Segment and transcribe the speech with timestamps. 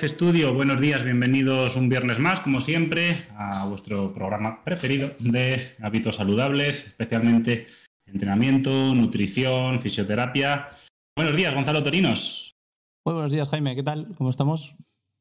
[0.00, 5.10] de Life Studio, buenos días, bienvenidos un viernes más, como siempre, a vuestro programa preferido
[5.18, 7.66] de hábitos saludables, especialmente
[8.06, 10.68] entrenamiento, nutrición, fisioterapia.
[11.14, 12.52] Buenos días, Gonzalo Torinos.
[13.04, 14.08] Muy buenos días, Jaime, ¿qué tal?
[14.16, 14.74] ¿Cómo estamos?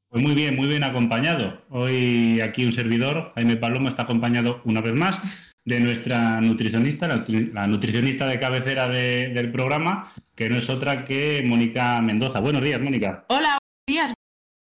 [0.08, 1.62] Pues muy bien, muy bien acompañado.
[1.70, 5.20] Hoy aquí un servidor, Jaime Palomo, está acompañado una vez más
[5.66, 12.00] de nuestra nutricionista, la, nutricionista de cabecera del programa, que no es otra que Mónica
[12.02, 12.40] Mendoza.
[12.40, 13.26] Buenos días, Mónica.
[13.28, 14.14] Hola, buenos días.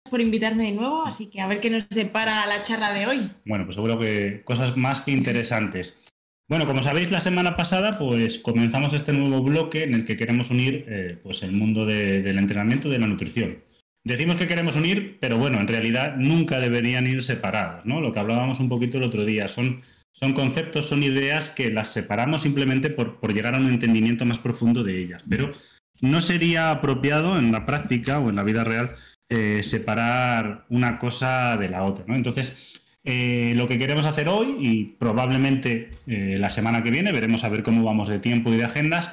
[0.09, 3.29] Por invitarme de nuevo, así que a ver qué nos depara la charla de hoy.
[3.45, 6.05] Bueno, pues seguro que cosas más que interesantes.
[6.47, 10.51] Bueno, como sabéis, la semana pasada pues comenzamos este nuevo bloque en el que queremos
[10.51, 13.63] unir eh, pues el mundo del entrenamiento y de la nutrición.
[14.03, 18.01] Decimos que queremos unir, pero bueno, en realidad nunca deberían ir separados, ¿no?
[18.01, 19.81] Lo que hablábamos un poquito el otro día, son
[20.15, 24.81] son conceptos, son ideas que las separamos simplemente por, llegar a un entendimiento más profundo
[24.81, 25.25] de ellas.
[25.29, 25.51] Pero
[25.99, 28.95] no sería apropiado en la práctica o en la vida real
[29.27, 32.05] eh, separar una cosa de la otra.
[32.15, 37.43] Entonces, eh, lo que queremos hacer hoy y probablemente eh, la semana que viene, veremos
[37.43, 39.11] a ver cómo vamos de tiempo y de agendas,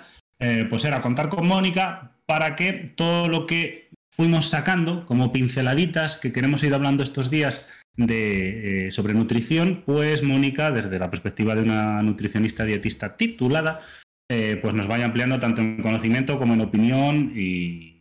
[0.68, 6.32] pues era contar con Mónica para que todo lo que fuimos sacando como pinceladitas que
[6.32, 12.02] queremos ir hablando estos días de, sobre nutrición, pues Mónica, desde la perspectiva de una
[12.02, 13.78] nutricionista dietista titulada,
[14.26, 17.91] pues nos vaya ampliando tanto en conocimiento como en opinión y,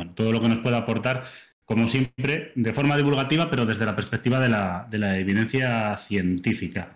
[0.00, 1.24] bueno, todo lo que nos pueda aportar,
[1.66, 6.94] como siempre, de forma divulgativa, pero desde la perspectiva de la, de la evidencia científica.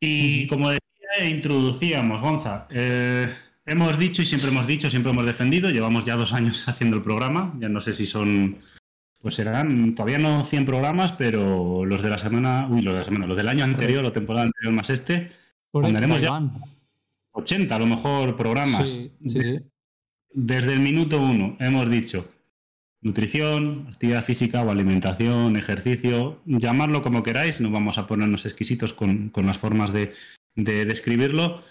[0.00, 3.32] Y como decía, introducíamos, Gonza, eh,
[3.64, 7.04] hemos dicho y siempre hemos dicho, siempre hemos defendido, llevamos ya dos años haciendo el
[7.04, 8.58] programa, ya no sé si son
[9.20, 13.04] pues serán todavía no 100 programas, pero los de la semana, uy, los de la
[13.04, 15.30] semana, los del año anterior o temporada anterior más este,
[15.72, 16.42] andaremos ya
[17.30, 18.90] 80 a lo mejor programas.
[18.90, 19.60] Sí, sí,
[20.34, 22.28] Desde el minuto uno hemos dicho
[23.00, 29.30] nutrición, actividad física o alimentación, ejercicio, llamarlo como queráis, no vamos a ponernos exquisitos con,
[29.32, 30.12] las formas de,
[30.56, 31.62] describirlo.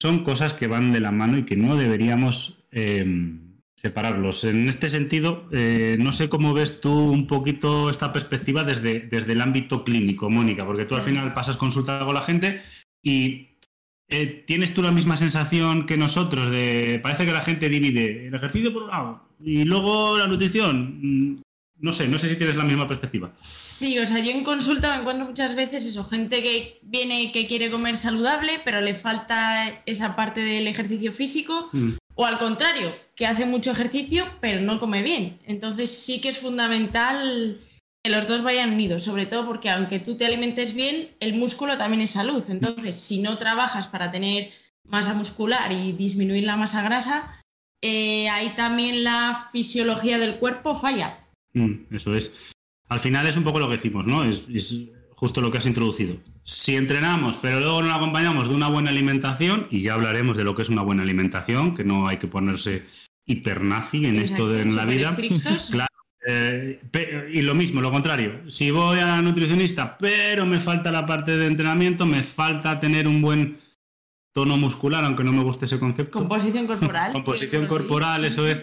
[0.00, 4.44] Son cosas que van de la mano y que no deberíamos em, separarlos.
[4.44, 9.32] En este sentido, eh, no sé cómo ves tú un poquito esta perspectiva desde, desde
[9.32, 12.60] el ámbito clínico, Mónica, porque tú al final pasas consulta con la gente
[13.02, 13.51] y
[14.08, 18.34] eh, tienes tú la misma sensación que nosotros de parece que la gente divide el
[18.34, 20.98] ejercicio por un lado y luego la nutrición.
[21.02, 21.42] Mm,
[21.78, 23.32] no sé, no sé si tienes la misma perspectiva.
[23.40, 27.48] Sí, o sea, yo en consulta me encuentro muchas veces eso, gente que viene que
[27.48, 31.70] quiere comer saludable, pero le falta esa parte del ejercicio físico.
[31.72, 31.94] Mm.
[32.14, 35.38] O al contrario, que hace mucho ejercicio pero no come bien.
[35.44, 37.58] Entonces sí que es fundamental
[38.02, 41.78] que los dos vayan unidos, sobre todo porque aunque tú te alimentes bien, el músculo
[41.78, 42.42] también es salud.
[42.48, 44.50] Entonces, si no trabajas para tener
[44.84, 47.40] masa muscular y disminuir la masa grasa,
[47.80, 51.28] eh, ahí también la fisiología del cuerpo falla.
[51.52, 52.52] Mm, eso es.
[52.88, 54.24] Al final es un poco lo que decimos, ¿no?
[54.24, 56.16] Es, es justo lo que has introducido.
[56.42, 60.56] Si entrenamos, pero luego no acompañamos de una buena alimentación, y ya hablaremos de lo
[60.56, 62.82] que es una buena alimentación, que no hay que ponerse
[63.24, 65.16] hipernazi en esto de en la vida.
[65.70, 65.91] Claro.
[66.24, 66.80] Eh,
[67.32, 68.48] y lo mismo, lo contrario.
[68.48, 73.08] Si voy a la nutricionista, pero me falta la parte de entrenamiento, me falta tener
[73.08, 73.58] un buen
[74.32, 76.18] tono muscular, aunque no me guste ese concepto.
[76.18, 77.12] Composición corporal.
[77.12, 78.60] Composición corporal, eso es.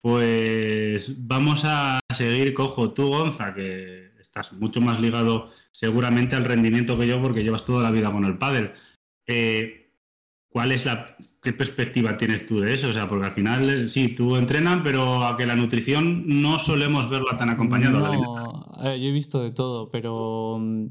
[0.00, 2.92] Pues vamos a seguir cojo.
[2.92, 7.84] Tú, Gonza, que estás mucho más ligado seguramente al rendimiento que yo porque llevas toda
[7.84, 8.72] la vida con el pádel.
[9.26, 9.81] Eh,
[10.52, 12.88] ¿Cuál es la qué perspectiva tienes tú de eso?
[12.88, 16.58] O sea, porque al final eh, sí, tú entrenan, pero a que la nutrición no
[16.58, 17.98] solemos verla tan acompañada.
[17.98, 20.86] No, yo he visto de todo, pero mm,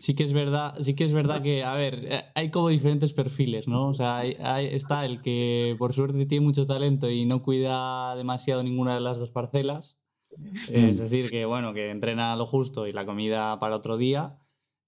[0.00, 3.12] sí que es verdad, sí que es verdad que, a ver, eh, hay como diferentes
[3.12, 3.88] perfiles, ¿no?
[3.88, 8.94] O sea, está el que por suerte tiene mucho talento y no cuida demasiado ninguna
[8.94, 9.96] de las dos parcelas
[10.70, 14.38] es decir, que bueno, que entrena lo justo y la comida para otro día.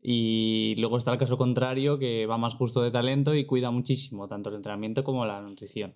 [0.03, 4.27] Y luego está el caso contrario, que va más justo de talento y cuida muchísimo,
[4.27, 5.95] tanto el entrenamiento como la nutrición.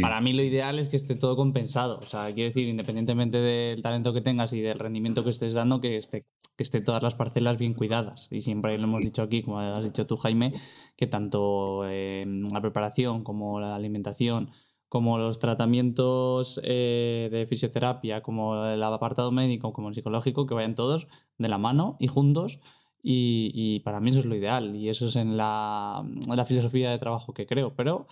[0.00, 1.98] Para mí lo ideal es que esté todo compensado.
[1.98, 5.80] O sea, quiero decir, independientemente del talento que tengas y del rendimiento que estés dando,
[5.80, 6.24] que esté,
[6.56, 8.28] que esté todas las parcelas bien cuidadas.
[8.30, 10.54] Y siempre lo hemos dicho aquí, como has dicho tú, Jaime,
[10.96, 14.50] que tanto la preparación como la alimentación
[14.88, 20.74] como los tratamientos eh, de fisioterapia, como el apartado médico, como el psicológico, que vayan
[20.74, 21.08] todos
[21.38, 22.60] de la mano y juntos.
[23.08, 26.04] Y, para mí eso es lo ideal y eso es en la,
[26.44, 28.08] filosofía de trabajo que creo, pero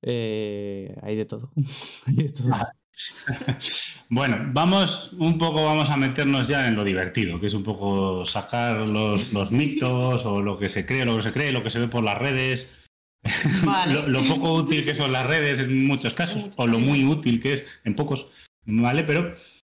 [0.00, 1.52] eh, hay de todo.
[4.08, 8.24] bueno, vamos un poco, vamos a meternos ya en lo divertido, que es un poco
[8.24, 11.70] sacar los, los mitos o lo que se cree, lo que se cree, lo que
[11.70, 12.82] se ve por las redes
[14.08, 17.52] lo, poco útil que son las redes en muchos casos, o lo muy útil que
[17.54, 19.04] es en pocos, ¿vale?
[19.04, 19.32] Pero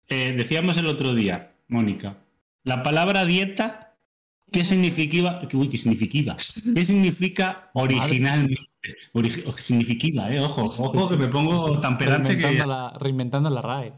[0.10, 2.18] eh, decíamos el otro día, Mónica,
[2.64, 3.87] la palabra dieta,
[4.52, 5.42] ¿qué significa?
[5.54, 6.38] Uy, ¿qué significa?
[6.74, 8.68] ¿Qué significa originalmente?
[9.14, 12.68] Origi significa, eh, ojo, ojo que me pongo tan pedante reinventando que...
[12.68, 13.94] La, reinventando la RAE.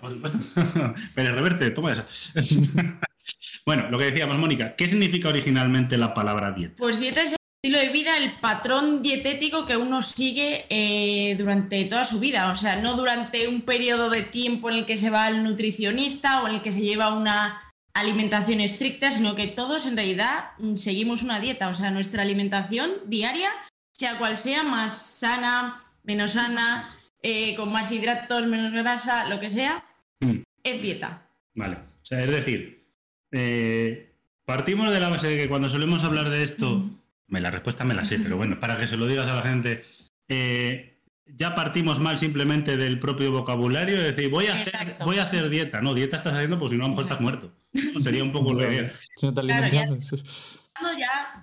[1.14, 2.06] Pero reverte, toma esa.
[3.66, 6.76] bueno, lo que decíamos, Mónica, ¿qué significa originalmente la palabra dieta?
[6.78, 11.84] Pues dieta es el estilo de vida, el patrón dietético que uno sigue eh, durante
[11.84, 12.50] toda su vida.
[12.52, 16.42] O sea, no durante un periodo de tiempo en el que se va al nutricionista
[16.42, 21.22] o en el que se lleva una alimentación estricta, sino que todos en realidad seguimos
[21.22, 21.68] una dieta.
[21.68, 23.50] O sea, nuestra alimentación diaria,
[23.92, 26.88] sea cual sea, más sana, menos sana,
[27.22, 29.84] eh, con más hidratos, menos grasa, lo que sea,
[30.20, 30.42] mm.
[30.62, 31.26] es dieta.
[31.54, 31.76] Vale.
[31.76, 32.78] O sea, es decir,
[33.32, 34.14] eh,
[34.44, 36.90] partimos de la base de que cuando solemos hablar de esto,
[37.26, 39.42] me la respuesta me la sé, pero bueno, para que se lo digas a la
[39.42, 39.84] gente,
[40.28, 45.24] eh, ya partimos mal simplemente del propio vocabulario, es decir, voy a, hacer, voy a
[45.24, 45.80] hacer dieta.
[45.80, 47.52] No, dieta estás haciendo, pues si no, a lo mejor estás muerto.
[48.00, 48.82] Sería un poco claro,
[50.98, 51.42] ya,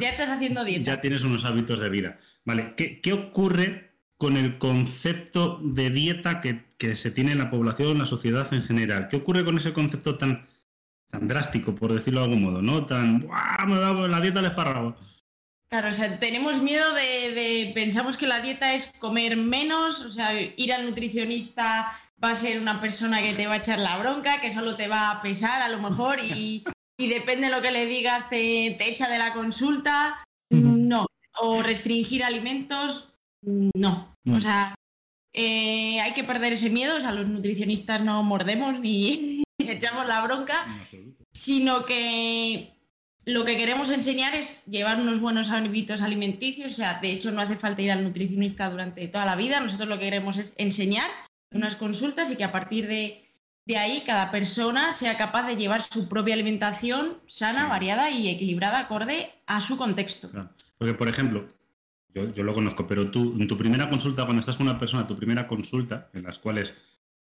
[0.00, 0.94] ya, estás haciendo dieta.
[0.94, 2.16] Ya tienes unos hábitos de vida.
[2.44, 7.50] Vale, ¿qué, qué ocurre con el concepto de dieta que, que, se tiene en la
[7.50, 9.08] población, en la sociedad en general?
[9.08, 10.46] ¿Qué ocurre con ese concepto tan,
[11.10, 12.62] tan drástico, por decirlo de algún modo?
[12.62, 12.86] ¿No?
[12.86, 13.66] Tan, ¡buah!
[13.66, 14.96] Me da la dieta del espárrago.
[15.68, 20.40] Claro, o sea, tenemos miedo de, Pensamos que la dieta es comer menos, o sea,
[20.40, 21.92] ir al nutricionista
[22.24, 24.88] va a ser una persona que te va a echar la bronca, que solo te
[24.88, 26.64] va a pesar a lo mejor y,
[26.98, 30.24] depende de lo que le digas te, echa de la consulta.
[30.50, 31.06] No.
[31.40, 34.14] O restringir alimentos, no.
[34.30, 34.74] O sea,
[35.34, 40.22] eh, hay que perder ese miedo, o sea, los nutricionistas no mordemos ni echamos la
[40.22, 40.64] bronca,
[41.32, 42.78] sino que
[43.24, 47.40] lo que queremos enseñar es llevar unos buenos hábitos alimenticios, o sea, de hecho no
[47.40, 51.10] hace falta ir al nutricionista durante toda la vida, nosotros lo que queremos es enseñar
[51.54, 53.30] unas consultas y que a partir de,
[53.76, 59.30] ahí cada persona sea capaz de llevar su propia alimentación sana, variada y equilibrada acorde
[59.46, 60.30] a su contexto.
[60.76, 61.46] Porque, por ejemplo,
[62.14, 65.16] yo, lo conozco, pero tú, en tu primera consulta, cuando estás con una persona, tu
[65.16, 66.74] primera consulta, en las cuales,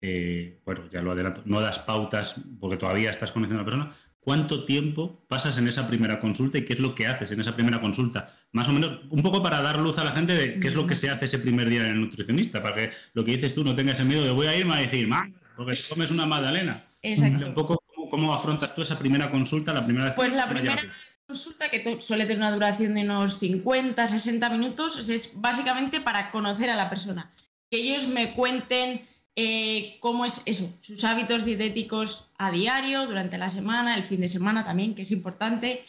[0.01, 4.10] eh, bueno, ya lo adelanto, no das pautas porque todavía estás conociendo a una persona,
[4.23, 7.55] ¿Cuánto tiempo pasas en esa primera consulta y qué es lo que haces en esa
[7.55, 8.31] primera consulta?
[8.51, 10.85] Más o menos, un poco para dar luz a la gente de qué es lo
[10.85, 13.63] que se hace ese primer día en el nutricionista, para que lo que dices tú
[13.63, 15.09] no tengas ese miedo de voy a irme a decir,
[15.57, 16.83] porque te comes una magdalena.
[17.01, 17.47] Exacto.
[17.47, 17.81] Un poco
[18.11, 20.79] cómo, afrontas tú esa primera consulta, la primera vez Pues la primera
[21.25, 26.69] consulta, que suele tener una duración de unos 50, 60 minutos, es básicamente para conocer
[26.69, 27.33] a la persona.
[27.71, 29.01] Que ellos me cuenten
[29.35, 34.27] eh, cómo es eso, sus hábitos dietéticos a diario, durante la semana, el fin de
[34.27, 35.85] semana también, que es importante,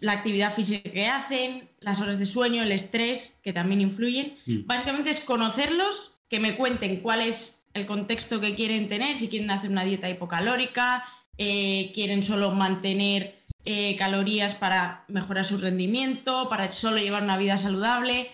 [0.00, 4.36] la actividad física que hacen, las horas de sueño, el estrés, que también influyen.
[4.44, 4.66] Mm.
[4.66, 9.50] Básicamente es conocerlos, que me cuenten cuál es el contexto que quieren tener, si quieren
[9.50, 11.04] hacer una dieta hipocalórica,
[11.38, 17.58] eh, quieren solo mantener eh, calorías para mejorar su rendimiento, para solo llevar una vida
[17.58, 18.30] saludable,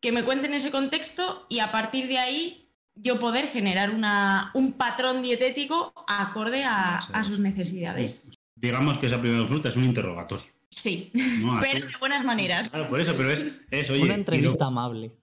[0.00, 2.69] que me cuenten ese contexto y a partir de ahí
[3.02, 8.28] yo poder generar una, un patrón dietético acorde a, sus necesidades.
[8.54, 10.46] Digamos que esa primera consulta es un interrogatorio.
[10.70, 11.10] Sí,
[11.60, 12.70] pero de buenas maneras.
[12.70, 15.12] Claro, por eso, pero es, es oye, Una entrevista amable.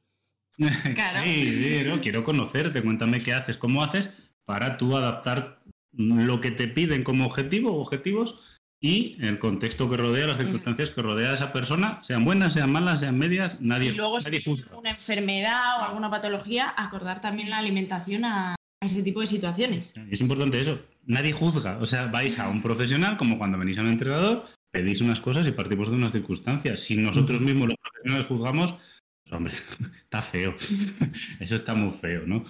[0.58, 1.24] Claro.
[1.24, 4.10] sí, sí no, quiero conocerte, cuéntame qué haces, cómo haces
[4.44, 10.28] para tú adaptar lo que te piden como objetivo, objetivos, y el contexto que rodea,
[10.28, 13.96] las circunstancias que rodea a esa persona, sean buenas, sean malas, sean medias, nadie, y
[13.96, 19.22] luego, nadie si una enfermedad o alguna patología, acordar también la alimentación a, ese tipo
[19.22, 19.96] de situaciones.
[20.12, 23.82] Es importante eso, nadie juzga, o sea, vais a un profesional como cuando venís a
[23.82, 26.80] un entrenador, pedís unas cosas y partimos de unas circunstancias.
[26.80, 28.76] Si nosotros mismos los profesionales juzgamos,
[29.24, 29.54] pues, hombre,
[30.04, 30.56] está feo,
[31.40, 32.44] eso está muy feo, ¿no?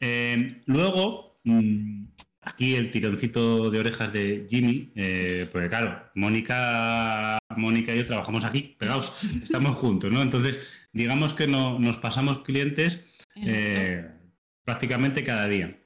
[0.00, 1.38] Eh, luego...
[1.44, 2.06] Mm,
[2.46, 8.44] aquí el tironcito de orejas de Jimmy, eh, porque claro, Mónica, Mónica y yo trabajamos
[8.44, 10.22] aquí, pegados, estamos juntos, ¿no?
[10.22, 14.08] Entonces, digamos que no, nos pasamos clientes eh,
[14.64, 15.76] prácticamente cada día.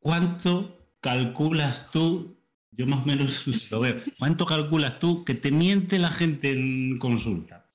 [0.00, 2.36] ¿Cuánto calculas tú?
[2.72, 3.96] Yo más o menos lo veo.
[4.18, 7.70] ¿Cuánto calculas tú que te miente la gente en consulta?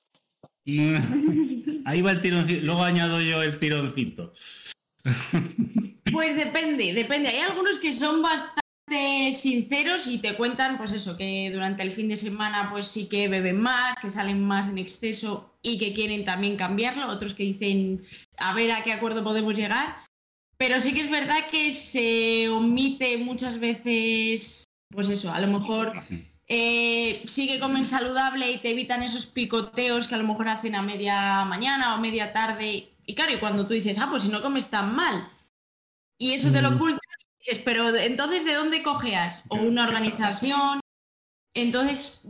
[0.66, 2.66] Ahí va el tironcito.
[2.66, 4.32] Luego añado yo el tironcito.
[6.10, 7.28] Pues depende, depende.
[7.28, 12.08] Hay algunos que son bastante sinceros y te cuentan, pues eso, que durante el fin
[12.08, 16.24] de semana pues sí que beben más, que salen más en exceso y que quieren
[16.24, 17.08] también cambiarlo.
[17.08, 18.02] Otros que dicen,
[18.38, 19.96] a ver a qué acuerdo podemos llegar.
[20.56, 25.92] Pero sí que es verdad que se omite muchas veces, pues eso, a lo mejor
[26.48, 30.74] eh, sí que comen saludable y te evitan esos picoteos que a lo mejor hacen
[30.74, 32.88] a media mañana o media tarde.
[33.08, 35.30] Y claro, y cuando tú dices, ah, pues si no comes tan mal,
[36.18, 36.74] y eso te lo mm.
[36.74, 37.00] oculta,
[37.40, 39.44] dices, pero entonces, ¿de dónde cogeas?
[39.48, 40.80] O una organización.
[41.54, 42.28] Entonces,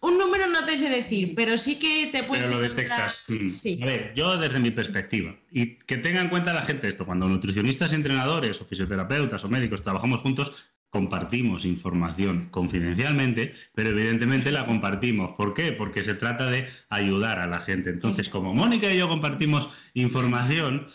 [0.00, 2.46] un número no te sé decir, pero sí que te puedes.
[2.46, 3.24] Pero lo encontrar- detectas.
[3.26, 3.50] Mm.
[3.50, 3.80] Sí.
[3.82, 7.28] A ver, yo desde mi perspectiva, y que tenga en cuenta la gente esto, cuando
[7.28, 15.32] nutricionistas, entrenadores o fisioterapeutas o médicos trabajamos juntos, compartimos información confidencialmente, pero evidentemente la compartimos.
[15.32, 15.72] ¿Por qué?
[15.72, 17.90] Porque se trata de ayudar a la gente.
[17.90, 20.86] Entonces, como Mónica y yo compartimos información,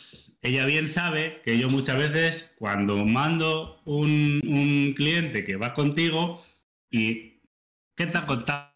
[0.42, 6.46] ella bien sabe que yo muchas veces cuando mando un, un cliente que va contigo
[6.92, 7.42] y
[7.96, 8.76] ¿qué te ha contado?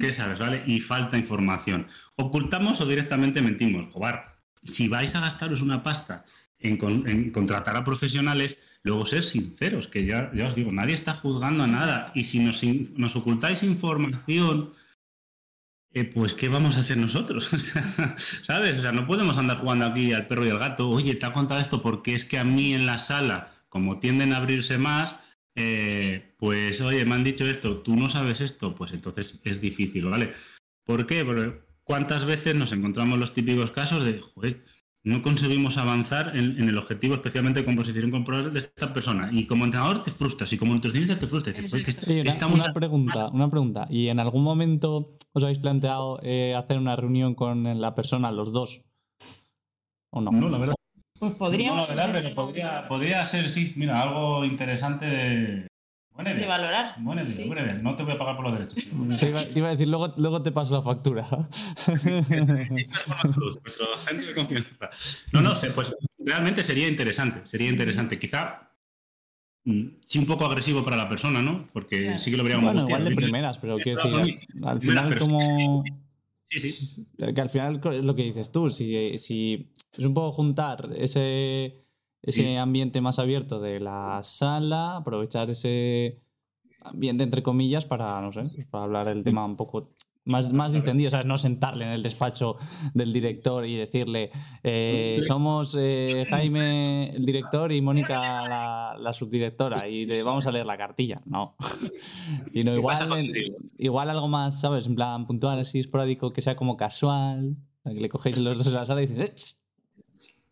[0.00, 0.38] ¿Qué sabes?
[0.38, 0.62] ¿Vale?
[0.66, 1.86] Y falta información.
[2.16, 3.86] Ocultamos o directamente mentimos.
[3.92, 6.24] Jobar, si vais a gastaros una pasta
[6.58, 10.94] en, con- en contratar a profesionales, luego ser sinceros, que ya, ya os digo, nadie
[10.94, 12.12] está juzgando a nada.
[12.14, 12.62] Y si nos,
[12.96, 14.70] nos ocultáis información,
[15.92, 17.50] eh, pues ¿qué vamos a hacer nosotros?
[18.16, 18.78] ¿Sabes?
[18.78, 20.88] O sea, no podemos andar jugando aquí al perro y al gato.
[20.90, 24.32] Oye, te ha contado esto porque es que a mí en la sala, como tienden
[24.32, 25.16] a abrirse más,
[25.54, 30.04] eh, pues oye, me han dicho esto, tú no sabes esto, pues entonces es difícil,
[30.06, 30.34] ¿vale?
[30.84, 31.24] ¿Por qué?
[31.24, 34.62] Porque cuántas veces nos encontramos los típicos casos de, joder,
[35.06, 39.30] no conseguimos avanzar en, en el objetivo, especialmente con posición corporal de esta persona.
[39.30, 41.54] Y como entrenador te frustras, y como nutricionista te frustras.
[41.54, 42.10] Dices, "Joder, que Exacto.
[42.10, 43.86] Oye, una, estamos una pregunta, una pregunta.
[43.88, 48.50] ¿Y en algún momento os habéis planteado eh, hacer una reunión con la persona, los
[48.50, 48.82] dos?
[50.12, 50.32] ¿O no?
[50.32, 50.74] No, la verdad.
[51.20, 51.88] Pues podríamos.
[51.88, 55.66] No, la verdad, pero podría, podría ser, sí, mira, algo interesante de.
[56.16, 56.94] Buena de valorar.
[56.98, 57.44] Buena idea, Sí.
[57.46, 57.74] buena idea.
[57.74, 58.90] No te voy a pagar por los derechos.
[59.20, 61.26] Te iba, te iba a decir, luego, luego te paso la factura.
[65.32, 68.18] No, no, pues realmente sería interesante, sería interesante.
[68.18, 68.70] Quizá
[69.64, 71.66] mm, sí un poco agresivo para la persona, ¿no?
[71.72, 72.18] Porque Claro.
[72.18, 75.20] sí que lo vería una bueno, igual de primeras, pero quiero decir, al final pero
[75.26, 75.84] como...
[76.48, 77.04] Sí, sí.
[77.18, 81.85] Que al final es lo que dices tú, si, si es un poco juntar ese,
[82.26, 82.56] ese Sí.
[82.56, 86.20] ambiente más abierto de la sala, aprovechar ese
[86.82, 89.92] ambiente entre comillas para, no sé, para hablar el tema un poco
[90.24, 91.24] más, más distendido, ¿sabes?
[91.26, 92.56] No sentarle en el despacho
[92.94, 94.32] del director y decirle,
[94.64, 100.50] eh, somos eh, Jaime el director y Mónica la, la subdirectora y le vamos a
[100.50, 101.22] leer la cartilla.
[101.26, 101.54] No.
[102.52, 103.32] Sino ¿Qué pasa igual,
[103.78, 104.86] igual algo más, ¿sabes?
[104.88, 108.74] En plan puntual, así esporádico, que sea como casual, que le cogéis los dos en
[108.74, 109.56] la sala y dices, "Eh,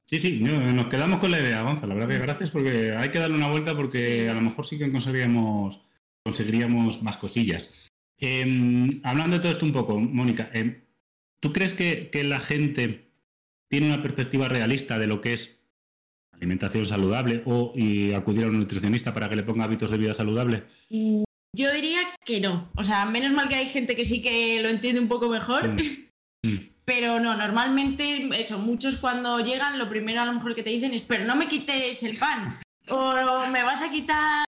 [0.06, 1.94] Sí, sí, no, nos quedamos con la idea, Gonzalo.
[1.94, 4.28] La verdad que gracias porque hay que darle una vuelta porque Sí.
[4.28, 5.80] a lo mejor sí que conseguiríamos,
[6.24, 7.88] conseguiríamos más cosillas.
[8.20, 10.82] Eh, hablando de todo esto un poco, Mónica, eh,
[11.40, 13.10] ¿tú crees que, que la gente
[13.70, 15.62] tiene una perspectiva realista de lo que es
[16.32, 20.12] alimentación saludable o y acudir a un nutricionista para que le ponga hábitos de vida
[20.14, 20.64] saludable?
[20.90, 21.22] Mm,
[21.56, 22.70] Yo diría que no.
[22.76, 25.68] O sea, menos mal que hay gente que sí que lo entiende un poco mejor.
[25.72, 25.78] Mm.
[26.84, 30.92] Pero no, normalmente eso, muchos cuando llegan lo primero a lo mejor que te dicen
[30.92, 32.58] es, pero no me quites el pan.
[32.90, 34.44] O me vas a quitar...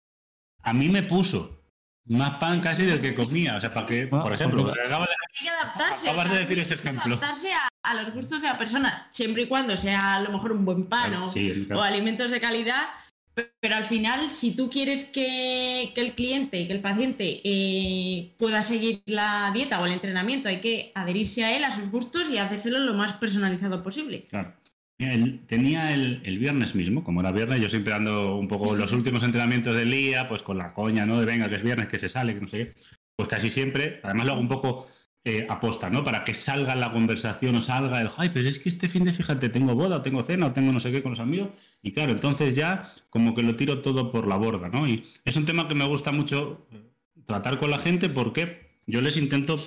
[0.62, 1.62] A mí me puso
[2.06, 3.56] más pan casi del que comía.
[3.56, 6.08] O sea, para que, Ah, por ejemplo, porque- acaba de Hay que adaptarse.
[6.10, 7.14] Acabas de decir ese hay que ejemplo.
[7.14, 10.52] Adaptarse a, a los gustos de la persona, siempre y cuando sea a lo mejor
[10.52, 11.80] un buen pan o, Sí, claro.
[11.80, 12.82] o alimentos de calidad.
[13.34, 18.34] Pe- Pero al final, si tú quieres que, que el cliente, que el paciente eh,
[18.38, 22.30] pueda seguir la dieta o el entrenamiento, hay que adherirse a él, a sus gustos
[22.30, 24.24] y hacérselo lo más personalizado posible.
[24.28, 24.54] Claro.
[24.98, 28.92] El- tenía el, el viernes mismo, como era viernes, yo siempre ando un poco los
[28.92, 31.18] últimos entrenamientos del día, pues con la coña, ¿no?
[31.18, 32.74] De venga, que es viernes, que se sale, que no sé qué.
[33.16, 34.88] Pues casi siempre, además lo hago un poco
[35.26, 36.04] eh, aposta, ¿no?
[36.04, 39.12] Para que salga la conversación o salga el, ay, pero es que este fin de,
[39.12, 41.48] fíjate, tengo boda, o tengo cena, o tengo no sé qué con los amigos.
[41.82, 44.86] Y claro, entonces ya como que lo tiro todo por la borda, ¿no?
[44.86, 46.66] Y es un tema que me gusta mucho
[47.24, 49.58] tratar con la gente porque yo les intento,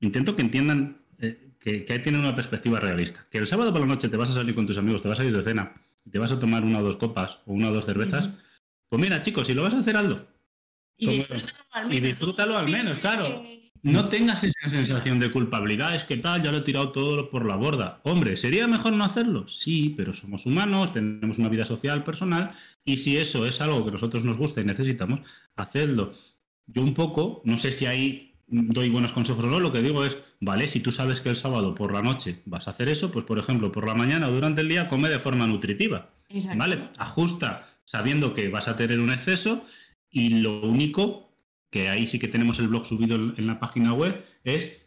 [0.00, 3.24] intento que entiendan eh, que, que ahí tienen una perspectiva realista.
[3.30, 5.20] Que el sábado por la noche te vas a salir con tus amigos, te vas
[5.20, 5.72] a ir de cena,
[6.04, 8.30] y te vas a tomar una o dos copas o una o dos cervezas.
[8.88, 10.26] Pues mira, chicos, si lo vas a hacer, hazlo.
[10.96, 12.08] Y disfrútalo al y menos.
[12.08, 13.59] disfrútalo al menos, claro.
[13.82, 17.46] No tengas esa sensación de culpabilidad, es que tal, ya lo he tirado todo por
[17.46, 18.00] la borda.
[18.04, 19.48] Hombre, ¿sería mejor no hacerlo?
[19.48, 22.50] Sí, pero somos humanos, tenemos una vida social, personal,
[22.84, 25.20] y si eso es algo que nosotros nos gusta y necesitamos,
[25.56, 26.12] hacedlo.
[26.66, 30.04] Yo un poco, no sé si ahí doy buenos consejos o no, lo que digo
[30.04, 33.10] es, vale, si tú sabes que el sábado por la noche vas a hacer eso,
[33.12, 36.10] pues por ejemplo, por la mañana o durante el día come de forma nutritiva.
[36.28, 36.58] Exacto.
[36.58, 36.88] ¿Vale?
[36.98, 39.64] Ajusta sabiendo que vas a tener un exceso
[40.10, 41.29] y lo único
[41.70, 44.86] que ahí sí que tenemos el blog subido en la página web es,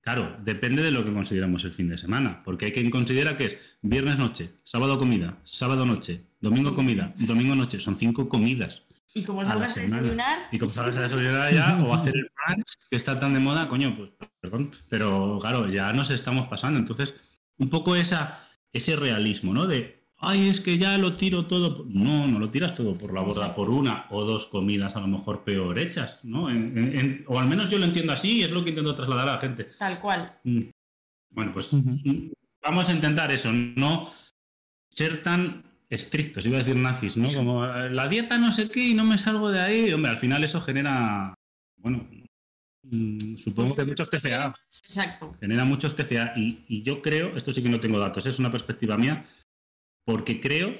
[0.00, 3.46] claro, depende de lo que consideramos el fin de semana, porque hay quien considera que
[3.46, 8.84] es viernes noche, sábado comida, sábado noche, domingo comida, domingo noche, son cinco comidas.
[9.12, 12.66] Y como salgas a desayunar, Y como sabes a desayunar ya, o hacer el brunch,
[12.88, 14.10] que está tan de moda, coño, pues
[14.40, 16.78] perdón, pero claro, ya nos estamos pasando.
[16.78, 17.14] Entonces,
[17.58, 19.66] un poco esa, ese realismo, ¿no?
[19.66, 21.84] De, ay, es que ya lo tiro todo.
[21.88, 25.08] No, no lo tiras todo por la borda, por una o dos comidas a lo
[25.08, 26.48] mejor peor hechas, ¿no?
[27.26, 29.40] o al menos yo lo entiendo así y es lo que intento trasladar a la
[29.40, 29.64] gente.
[29.78, 30.32] Tal cual.
[30.44, 30.60] Mm.
[31.30, 32.30] Bueno, pues mm,
[32.62, 34.10] vamos a intentar eso, no
[34.90, 37.32] ser tan estrictos, iba a decir nazis, ¿no?
[37.32, 39.92] Como eh, la dieta no sé qué y no me salgo de ahí.
[39.92, 41.34] Hombre, al final eso genera,
[41.76, 42.08] bueno,
[42.82, 44.54] mm, supongo que muchos TCA.
[44.84, 45.34] Exacto.
[45.40, 48.50] Genera muchos TCA y, y yo creo, esto sí que no tengo datos, es una
[48.50, 49.24] perspectiva mía,
[50.10, 50.74] porque creo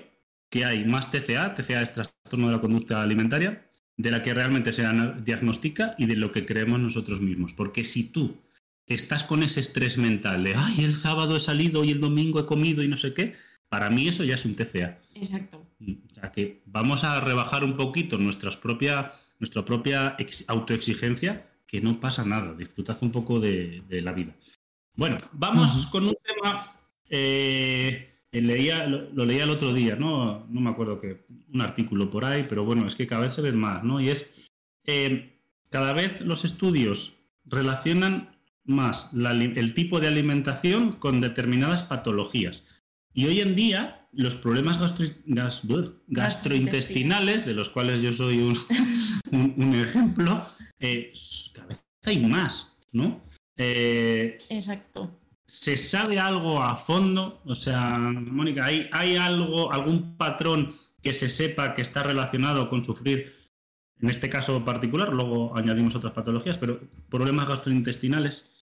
[0.50, 3.64] que hay más TCA, TCA es trastorno de la conducta alimentaria,
[3.96, 4.84] de la que realmente se
[5.24, 7.52] diagnostica y de lo que creemos nosotros mismos.
[7.52, 8.34] Porque si tú
[8.86, 12.46] estás con ese estrés mental de, ay, el sábado he salido y el domingo he
[12.46, 13.34] comido y no sé qué,
[13.68, 14.98] para mí eso ya es un TCA.
[15.14, 15.64] Exacto.
[15.78, 20.16] Mm, o sea que vamos a rebajar un poquito nuestras propia, nuestra propia
[20.48, 24.34] autoexigencia, que no pasa nada, disfrutad un poco de, la vida.
[24.96, 26.68] Bueno, vamos con un tema
[27.08, 30.46] eh, leía, lo, leía el otro día, ¿no?
[30.48, 33.42] No me acuerdo que un artículo por ahí, pero bueno, es que cada vez se
[33.42, 34.00] ven más, ¿no?
[34.00, 34.48] Y es,
[34.86, 42.68] eh, cada vez los estudios relacionan más el tipo de alimentación con determinadas patologías.
[43.12, 44.78] Y hoy en día, los problemas
[46.06, 48.56] gastrointestinales, de los cuales yo soy un,
[49.32, 50.46] un, ejemplo,
[50.78, 51.12] eh,
[51.52, 53.20] cada vez hay más, ¿no?
[53.56, 55.19] Eh, Exacto.
[55.50, 57.42] ¿Se sabe algo a fondo?
[57.44, 62.84] O sea, Mónica, ¿hay, ¿hay algo, algún patrón que se sepa que está relacionado con
[62.84, 63.34] sufrir,
[64.00, 68.62] en este caso particular, luego añadimos otras patologías, pero problemas gastrointestinales?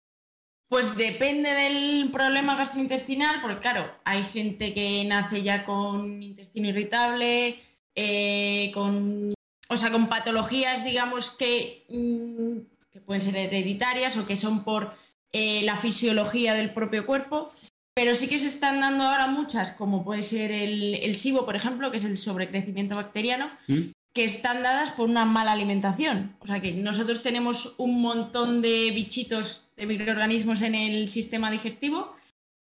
[0.70, 7.60] Pues depende del problema gastrointestinal, porque claro, hay gente que nace ya con intestino irritable,
[7.94, 9.36] eh, con,
[9.70, 14.96] o sea, con patologías, digamos, que, mm, que pueden ser hereditarias o que son por
[15.34, 17.48] eh, la fisiología del propio cuerpo,
[17.94, 21.56] pero sí que se están dando ahora muchas, como puede ser el, el SIBO, por
[21.56, 23.92] ejemplo, que es el sobrecrecimiento bacteriano, ¿Mm?
[24.14, 26.36] que están dadas por una mala alimentación.
[26.40, 32.14] O sea que nosotros tenemos un montón de bichitos, de microorganismos en el sistema digestivo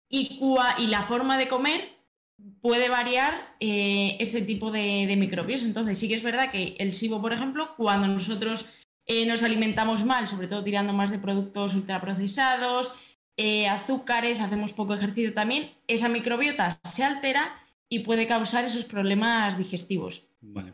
[0.08, 0.40] y,
[0.78, 1.96] y la forma de comer
[2.60, 5.62] puede variar eh, este tipo de, de, microbios.
[5.62, 8.66] Entonces sí que es verdad que el SIBO, por ejemplo, cuando nosotros
[9.06, 12.92] eh, nos alimentamos mal, sobre todo tirando más de productos ultraprocesados,
[13.36, 19.58] eh, azúcares, hacemos poco ejercicio también, esa microbiota se altera y puede causar esos problemas
[19.58, 20.24] digestivos.
[20.40, 20.72] Vale.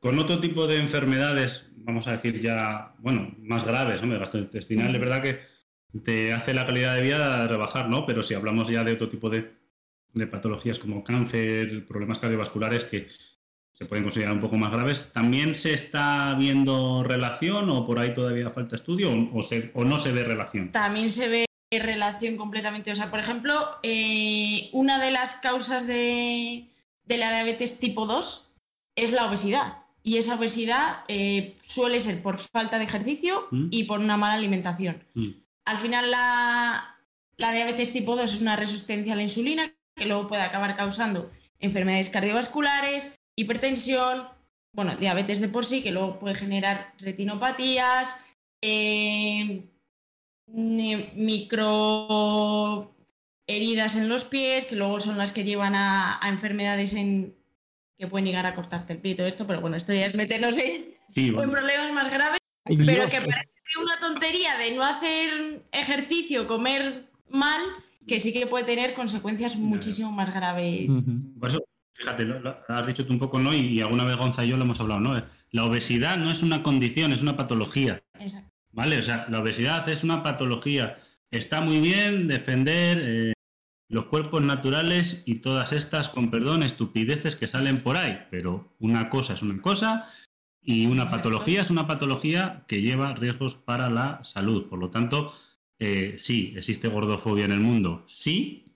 [0.00, 4.18] con otro tipo de enfermedades, vamos a decir ya, bueno, más graves, ¿no?
[4.18, 5.40] gastrointestinal, de verdad que
[6.04, 8.06] te hace la calidad de vida rebajar, ¿no?
[8.06, 9.52] Pero si hablamos ya de otro tipo de,
[10.12, 13.08] de patologías como cáncer, problemas cardiovasculares que
[13.80, 15.10] se pueden considerar un poco más graves.
[15.12, 20.22] ¿También se está viendo relación o por ahí todavía falta estudio o, no se ve
[20.22, 20.70] relación?
[20.70, 22.92] También se ve relación completamente.
[22.92, 26.68] O sea, por ejemplo, eh, una de las causas de,
[27.06, 28.50] la diabetes tipo 2
[28.96, 29.78] es la obesidad.
[30.02, 33.68] Y esa obesidad eh, suele ser por falta de ejercicio ¿Mm?
[33.70, 35.02] y por una mala alimentación.
[35.14, 35.30] ¿Mm?
[35.64, 36.98] Al final, la,
[37.38, 41.30] la diabetes tipo 2 es una resistencia a la insulina que luego puede acabar causando
[41.60, 44.28] enfermedades cardiovasculares, hipertensión,
[44.72, 48.24] bueno, diabetes de por sí, que luego puede generar retinopatías,
[48.62, 49.64] eh,
[51.14, 52.94] micro
[53.46, 57.34] heridas en los pies, que luego son las que llevan a, enfermedades en,
[57.98, 60.14] que pueden llegar a cortarte el pie y todo esto, pero bueno, esto ya es
[60.14, 60.94] meternos en,
[61.34, 67.60] problemas más graves, pero que parece una tontería de no hacer ejercicio, comer mal,
[68.06, 70.90] que sí que puede tener consecuencias muchísimo más graves.
[72.00, 73.52] Fíjate, lo, has dicho tú un poco, ¿no?
[73.52, 75.22] Y, alguna vez Gonza y yo lo hemos hablado, ¿no?
[75.50, 78.02] La obesidad no es una condición, es una patología.
[78.18, 78.50] Exacto.
[78.72, 78.98] ¿Vale?
[78.98, 80.96] O sea, la obesidad es una patología.
[81.30, 83.32] Está muy bien defender eh,
[83.88, 89.10] los cuerpos naturales y todas estas, con perdón, estupideces que salen por ahí, pero una
[89.10, 90.08] cosa es una cosa
[90.62, 94.68] y una patología es una patología que lleva riesgos para la salud.
[94.68, 95.34] Por lo tanto,
[95.78, 98.69] eh, sí, existe gordofobia en el mundo, sí,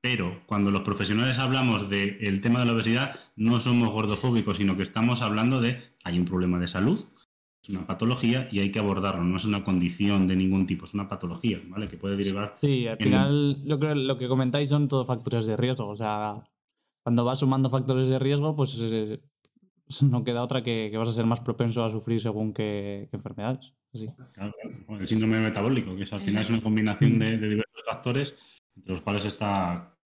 [0.00, 4.82] pero cuando los profesionales hablamos del tema de la obesidad, no somos gordofóbicos, sino que
[4.82, 7.04] estamos hablando de hay un problema de salud,
[7.62, 10.94] es una patología y hay que abordarlo, no es una condición de ningún tipo, es
[10.94, 11.88] una patología, ¿vale?
[11.88, 12.56] Que puede derivar.
[12.60, 15.88] Sí, al final lo, que, lo que comentáis son todos factores de riesgo.
[15.88, 16.44] O sea,
[17.02, 18.78] cuando vas sumando factores de riesgo, pues
[20.02, 23.72] no queda otra que, vas a ser más propenso a sufrir según qué, enfermedades.
[24.34, 24.52] Claro,
[25.00, 29.00] el síndrome metabólico, que es, al final es una combinación de diversos factores entre los
[29.00, 29.96] cuales está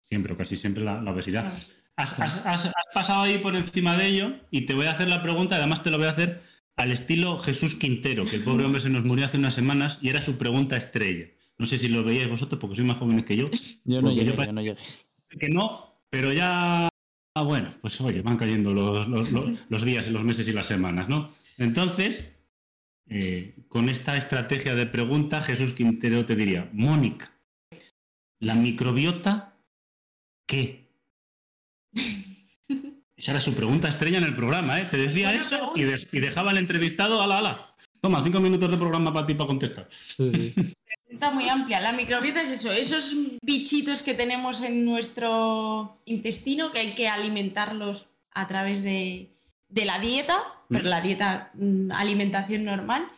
[0.00, 1.52] siempre o casi siempre la, obesidad.
[1.96, 2.14] Has,
[2.92, 5.90] pasado ahí por encima de ello y te voy a hacer la pregunta, además te
[5.90, 6.42] lo voy a hacer
[6.76, 10.08] al estilo Jesús Quintero, que el pobre hombre se nos murió hace unas semanas y
[10.08, 11.26] era su pregunta estrella.
[11.56, 13.48] No sé si lo veíais vosotros porque sois más jóvenes que yo.
[13.84, 14.76] Yo no llegué, yo, no llegué.
[15.38, 16.88] que no, pero ya,
[17.34, 20.66] ah, bueno, pues oye, van cayendo los, los, los, los días, los meses y las
[20.66, 21.30] semanas, ¿no?
[21.58, 22.34] Entonces,
[23.06, 27.33] eh, con esta estrategia de pregunta, Jesús Quintero te diría, Mónica,
[28.44, 29.54] ¿la microbiota
[30.46, 30.84] qué?
[33.16, 34.86] Esa era su pregunta estrella en el programa, ¿eh?
[34.90, 36.08] Te decía Buena eso pregunta.
[36.12, 37.74] y, dejaba al entrevistado, ala, ala.
[38.00, 39.88] Toma, cinco minutos de programa para ti para contestar.
[39.90, 40.74] Sí, sí.
[41.08, 41.80] Está muy amplia.
[41.80, 48.08] La microbiota es eso, esos bichitos que tenemos en nuestro intestino que hay que alimentarlos
[48.32, 49.30] a través de,
[49.68, 50.36] de la dieta,
[50.68, 53.08] pero la dieta, mm, alimentación normal.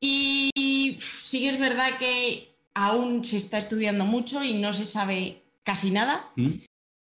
[0.00, 5.42] Y sí que es verdad que aún se está estudiando mucho y no se sabe
[5.64, 6.30] casi nada.
[6.36, 6.50] ¿Mm?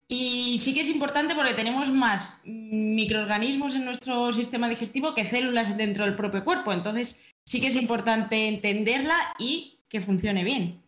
[0.09, 5.75] Y sí que es importante porque tenemos más microorganismos en nuestro sistema digestivo que células
[5.77, 6.71] dentro del propio cuerpo.
[6.71, 10.81] Entonces sí que es importante entenderla y que funcione bien.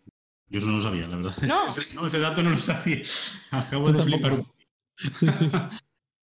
[0.47, 1.37] Yo eso no lo sabía, la verdad.
[1.43, 1.67] No.
[1.77, 3.01] Ese, no, ese dato no lo sabía.
[3.51, 4.33] Acabo de flipar.
[4.33, 4.47] un.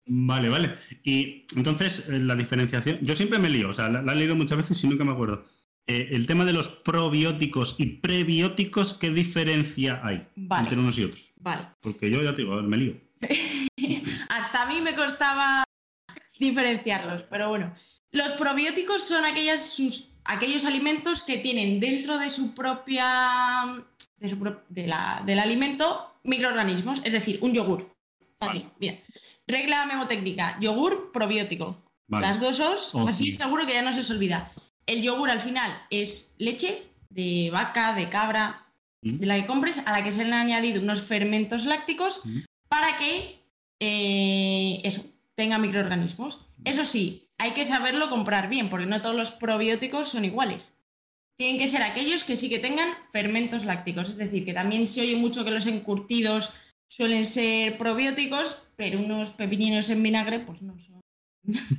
[0.08, 0.76] Vale, vale.
[1.04, 3.00] Y entonces, eh, la diferenciación.
[3.02, 5.14] Yo siempre me lío, o sea, la, la he leído muchas veces y nunca me
[5.14, 5.44] acuerdo.
[5.88, 10.64] Eh, el tema de los probióticos y prebióticos, ¿qué diferencia hay Vale.
[10.64, 11.32] entre unos y otros?
[11.38, 11.68] Vale.
[11.82, 12.96] Porque yo ya te digo, me lío.
[14.30, 15.64] Hasta a mí me costaba
[16.40, 17.74] diferenciarlos, pero bueno.
[18.12, 23.84] Los probióticos son aquellas sus- aquellos alimentos que tienen dentro de su propia.
[24.18, 27.94] de su pro- de la- del alimento microorganismos, es decir, un yogur.
[28.40, 28.74] Fácil, Vale.
[28.80, 29.02] bien.
[29.46, 31.84] Regla memotécnica: yogur probiótico.
[32.08, 32.26] Vale.
[32.28, 34.52] Las dos os, así seguro que ya no se os olvida.
[34.86, 38.62] El yogur al final es leche de vaca, de cabra,
[39.02, 39.18] Mm.
[39.18, 42.40] de la que compres, a la que se le han añadido unos fermentos lácticos Mm.
[42.68, 43.40] para que
[43.80, 45.04] eh, eso
[45.36, 46.40] tenga microorganismos.
[46.64, 50.78] Eso sí, hay que saberlo comprar bien, porque no todos los probióticos son iguales.
[51.38, 55.02] Tienen que ser aquellos que sí que tengan fermentos lácticos, es decir, que también se
[55.02, 56.52] oye mucho que los encurtidos
[56.88, 60.95] suelen ser probióticos, pero unos pepininos en vinagre, pues no son.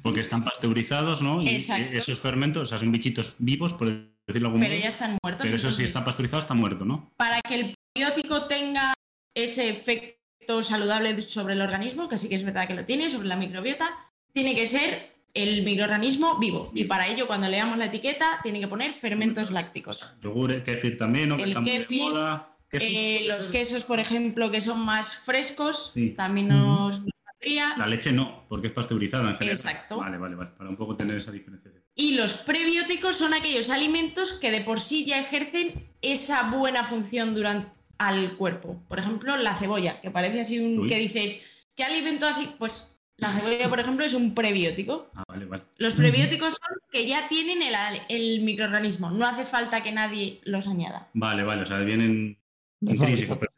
[0.02, 1.42] Porque están pasteurizados, ¿no?
[1.42, 1.92] Y Exacto.
[1.94, 4.82] eh, esos fermentos, o sea, son bichitos vivos, por decirlo de algún Pero modo.
[4.82, 5.42] ya están muertos.
[5.44, 7.12] Pero eso sí entonces- está pasteurizado, está muerto, ¿no?
[7.16, 8.92] para que el probiótico tenga
[9.34, 13.28] ese efecto saludable sobre el organismo, que sí que es verdad que lo tiene, sobre
[13.28, 13.88] la microbiota,
[14.32, 16.70] tiene que ser el microorganismo vivo.
[16.74, 20.14] Y para ello, cuando leamos la etiqueta, tiene que poner fermentos lácticos.
[20.22, 21.36] Yogur, kéfir también, ¿no?
[21.36, 22.52] Que El está muy de moda.
[22.72, 23.84] Eh, los quesos.
[23.84, 26.10] por ejemplo, que son más frescos, Sí.
[26.16, 29.56] también nos nos La leche no, porque es pasteurizada en general.
[29.56, 29.98] Exacto.
[29.98, 30.50] Vale, vale, vale.
[30.56, 31.84] Para un poco tener esa diferenciación.
[31.94, 37.34] Y los prebióticos son aquellos alimentos que de por sí ya ejercen esa buena función
[37.34, 38.82] durante al cuerpo.
[38.88, 40.88] Por ejemplo, la cebolla, que parece así un Uy.
[40.88, 42.48] que dices, ¿qué alimento así?
[42.58, 45.10] Pues la cebolla, por ejemplo, es un prebiótico.
[45.14, 45.64] Ah, vale, vale.
[45.78, 47.60] Los prebióticos son que ya tienen
[48.08, 51.08] el, microorganismo, no hace falta que nadie los añada.
[51.14, 51.62] Vale, vale.
[51.62, 52.38] O sea, vienen
[52.80, 53.52] intrínsecos, pero-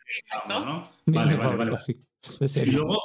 [0.49, 0.89] vamos, ¿no?
[1.07, 1.79] Vale, vale, vale.
[2.41, 3.03] De Y luego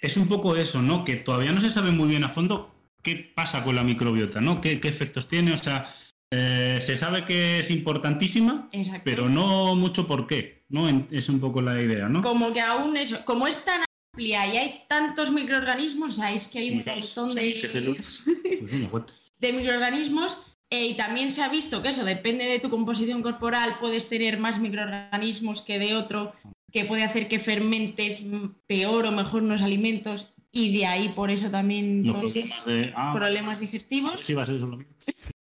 [0.00, 1.04] es un poco eso, ¿no?
[1.04, 4.60] Que todavía no se sabe muy bien a fondo qué pasa con la microbiota, ¿no?
[4.60, 5.52] ¿Qué, qué efectos tiene?
[5.52, 5.86] O sea,
[6.32, 9.02] eh, se sabe que es importantísima, Exacto.
[9.04, 10.88] pero no mucho por qué, ¿no?
[10.88, 12.20] En- Es un poco la idea, ¿no?
[12.22, 13.82] Como que aún eso, como es tan
[14.12, 17.96] amplia y hay tantos microorganismos, o sea, es que hay un montón de...
[18.90, 19.04] Pues
[19.38, 20.38] de microorganismos
[20.70, 24.38] eh, y también se ha visto que eso depende de tu composición corporal, puedes tener
[24.38, 26.32] más microorganismos que de otro,
[26.76, 28.26] que puede hacer que fermentes
[28.66, 32.66] peor o mejor unos alimentos y de ahí por eso también Los todos problemas esos
[32.66, 32.92] de.
[32.94, 34.20] Ah, problemas digestivos.
[34.20, 34.94] sí, va a ser eso lo mismo.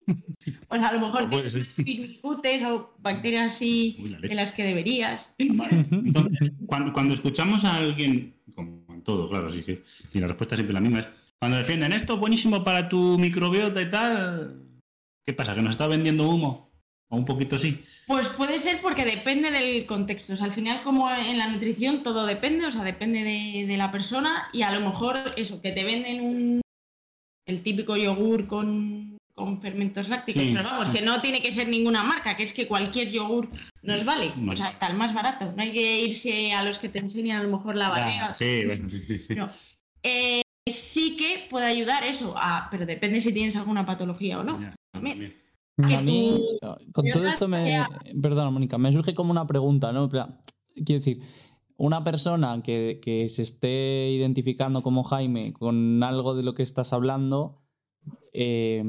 [0.70, 5.36] Pues a lo mejor No firmicutes o bacterias así Uy, la de las que deberías.
[5.40, 5.86] Vale.
[5.92, 10.56] Entonces, cuando, cuando escuchamos a alguien, como en todo, claro, así que y la respuesta
[10.56, 11.08] es siempre la misma, es
[11.40, 14.62] cuando defienden esto es buenísimo para tu microbiota y tal,
[15.26, 15.54] ¿qué pasa?
[15.54, 16.67] ¿Que nos está vendiendo humo?
[17.10, 17.82] O un poquito sí.
[18.06, 20.34] Pues puede ser porque depende del contexto.
[20.34, 23.78] O sea, al final, como en la nutrición, todo depende, o sea, depende de, de
[23.78, 26.62] la persona y a lo mejor eso, que te venden un
[27.46, 30.52] el típico yogur con, con fermentos lácticos, Sí.
[30.54, 33.48] pero vamos, que no tiene que ser ninguna marca, que es que cualquier yogur
[33.84, 34.34] nos vale.
[34.50, 35.54] O sea, hasta el más barato.
[35.56, 38.34] No hay que irse a los que te enseñan a lo mejor la barriga.
[38.34, 39.36] sí, bueno, sí, sí, sí.
[39.36, 39.48] No.
[40.04, 44.60] Eh, sí que puede ayudar eso, a, pero depende si tienes alguna patología o no.
[44.60, 45.14] Ya, También.
[45.20, 45.47] también.
[45.78, 46.44] A mí,
[46.92, 47.86] con todo esto me.
[48.20, 50.10] Perdona, Mónica, me surge como una pregunta, ¿no?
[50.10, 51.22] Quiero decir,
[51.78, 56.94] una persona que, que se esté identificando como Jaime con algo de lo que estás
[56.94, 57.62] hablando,
[58.34, 58.84] eh,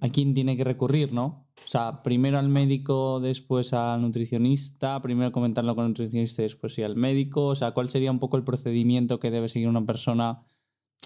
[0.00, 1.46] ¿a quién tiene que recurrir, no?
[1.62, 6.72] O sea, primero al médico, después al nutricionista, primero comentarlo con el nutricionista y después
[6.72, 7.46] sí al médico.
[7.46, 10.46] O sea, ¿cuál sería un poco el procedimiento que debe seguir una persona?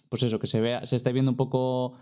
[0.09, 1.95] Pues eso, que se vea, se esté viendo un poco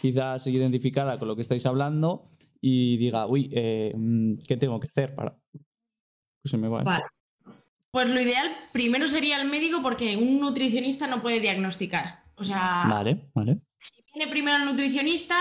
[0.00, 4.88] quizás identificada con lo que estáis hablando y diga, uy, eh, mm, ¿qué tengo que
[4.88, 5.36] hacer para...?
[5.52, 6.78] Pues se me va.
[6.78, 6.90] esto.
[6.90, 7.04] Vale.
[7.90, 12.22] Pues lo ideal primero sería el médico porque un nutricionista no puede diagnosticar.
[12.36, 13.58] O sea, Vale, vale.
[13.80, 15.34] si viene primero el nutricionista,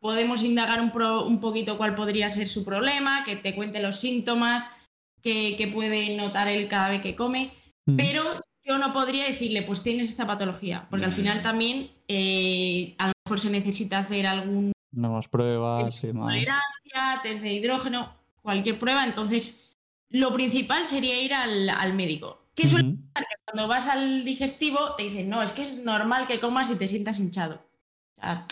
[0.00, 4.00] podemos indagar un, pro- un poquito cuál podría ser su problema, que te cuente los
[4.00, 4.74] síntomas
[5.22, 7.50] que, que puede notar él cada vez que come.
[7.86, 7.96] Mm.
[7.96, 8.22] Pero
[8.64, 13.12] yo no podría decirle, pues tienes esta patología, porque al final también eh, a lo
[13.26, 19.04] mejor se necesita hacer algún No más pruebas y tolerancia, test de hidrógeno, cualquier prueba.
[19.04, 19.76] Entonces,
[20.10, 22.46] lo principal sería ir al, al médico.
[22.56, 23.28] ¿Qué suele pasar?
[23.28, 26.76] Que cuando vas al digestivo te dicen, no, es que es normal que comas y
[26.76, 27.64] te sientas hinchado.
[28.16, 28.46] O sea,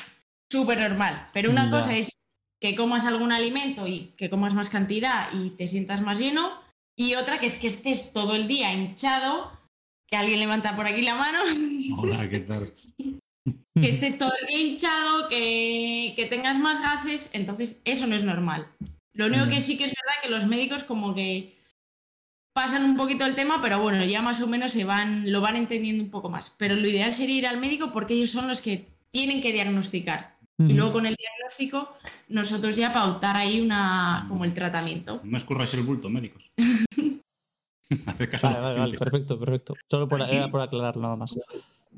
[0.49, 1.27] súper normal.
[1.33, 1.71] Pero una Ya.
[1.73, 2.13] cosa es
[2.61, 6.53] que comas algún alimento y que comas más cantidad y te sientas más lleno.
[6.95, 9.51] Y otra que es que estés todo el día hinchado,
[10.07, 11.41] que alguien levanta por aquí la mano,
[11.99, 12.73] Hola, ¿qué tal?
[13.81, 18.25] que estés todo el día hinchado, que, que tengas más gases, entonces eso no es
[18.25, 18.67] normal.
[19.13, 19.51] Lo único Mm.
[19.51, 21.55] que sí que es verdad que los médicos como que
[22.53, 25.57] pasan un poquito el tema, pero bueno, ya más o menos se van, lo van
[25.57, 26.55] entendiendo un poco más.
[26.59, 30.37] Pero lo ideal sería ir al médico porque ellos son los que tienen que diagnosticar.
[30.59, 31.95] Y luego con el diagnóstico,
[32.29, 35.21] nosotros ya pautar ahí una como el tratamiento.
[35.23, 36.51] No me escurráis el bulto, médicos.
[38.31, 39.75] Caso Vale, vale, vale, perfecto, perfecto.
[39.89, 41.37] Solo por, era por aclarar nada más.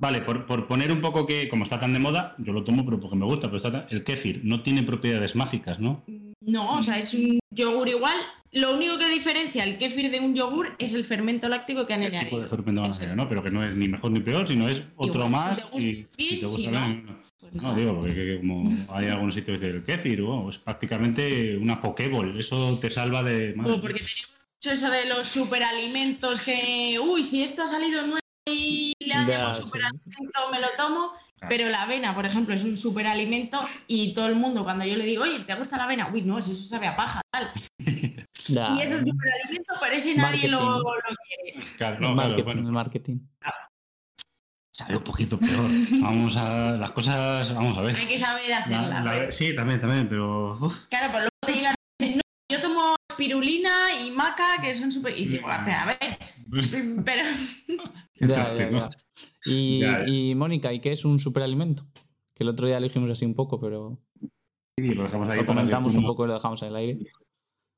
[0.01, 2.85] Vale, por, por poner un poco que, como está tan de moda, yo lo tomo
[2.85, 6.05] pero porque me gusta, pero está tan- el kéfir no tiene propiedades mágicas, ¿no?
[6.41, 8.17] No, o sea, es un yogur igual.
[8.53, 12.03] Lo único que diferencia el kéfir de un yogur es el fermento láctico que han
[12.05, 12.49] El tipo de añadido.
[12.49, 13.29] fermento van a ser, ¿no?
[13.29, 15.59] Pero que no es ni mejor ni peor, sino es otro Igual, más.
[15.59, 17.19] si te gusta y bien, si te gusta si bien, no.
[17.41, 20.49] Pues No, digo, porque que- que como hay algunos sitios que dicen el kéfir, wow,
[20.49, 22.39] es prácticamente una pokéball.
[22.39, 23.53] Eso te salva de.
[23.55, 24.31] madre Como porque tenemos
[24.65, 28.19] mucho eso de los superalimentos que, uy, si esto ha salido nuevo
[28.51, 28.88] y
[29.33, 29.63] sí.
[30.53, 31.13] me lo tomo.
[31.39, 31.49] Claro.
[31.51, 35.05] Pero la avena, por ejemplo, es un superalimento y todo el mundo, cuando yo le
[35.05, 36.11] digo, oye, ¿te gusta la avena?
[36.13, 37.51] Uy, no, si eso sabe a paja, tal.
[38.49, 40.83] Ya, Y es un superalimento, pero ese nadie lo,
[41.43, 41.67] quiere.
[41.77, 43.19] Claro, el no, claro, marketing, bueno, el marketing.
[44.73, 45.69] sabe un poquito peor.
[46.01, 46.73] Vamos a.
[46.73, 47.53] Las cosas.
[47.55, 47.97] Vamos a ver.
[47.97, 49.01] Hay que saber La- hacerla.
[49.03, 50.53] la- sí, también, también, pero.
[50.61, 55.19] uf, Claro, pero luego te llegan no, yo tomo espirulina y maca, que son super...
[55.19, 56.19] Y digo, "Ah, a ver,
[57.05, 57.23] pero...
[58.15, 58.91] Ya, ya, ya.
[59.45, 60.05] Y, Ya, ya.
[60.09, 61.85] y Mónica, ¿y qué es un superalimento?
[62.35, 63.99] Que el otro día lo dijimos así un poco, pero
[64.79, 66.99] Sí, lo dejamos ahí lo comentamos un poco y lo dejamos en el aire.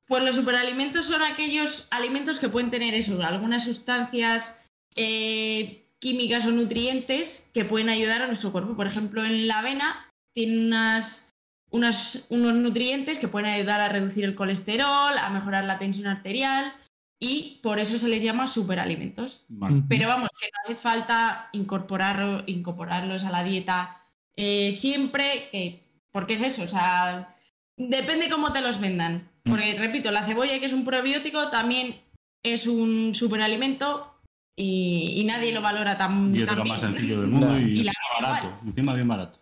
[0.07, 6.51] Pues los superalimentos son aquellos alimentos que pueden tener eso, algunas sustancias eh, químicas o
[6.51, 8.77] nutrientes que pueden ayudar a nuestro cuerpo.
[8.77, 11.30] Por ejemplo, en la avena tiene unas,
[11.71, 16.73] unos, unos nutrientes que pueden ayudar a reducir el colesterol, a mejorar la tensión arterial
[17.19, 19.45] y por eso se les llama superalimentos.
[19.49, 19.83] Vale.
[19.89, 23.97] Pero vamos, que no hace falta incorporarlo, incorporarlos a la dieta
[24.37, 27.29] eh, siempre, porque es eso, o sea,
[27.77, 29.29] depende cómo te los vendan.
[29.45, 31.97] Porque, repito, la cebolla, que es un probiótico, también
[32.43, 34.21] es un superalimento
[34.57, 36.49] y, nadie lo valora tan, y bien.
[36.49, 39.39] Y es más sencillo del mundo y, la es barato, encima bien barato.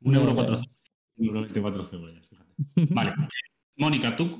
[0.00, 0.77] Un euro cuatrocientos.
[1.18, 2.54] 24 cebollas, fíjate.
[2.94, 3.14] Vale.
[3.76, 4.30] Mónica, tú,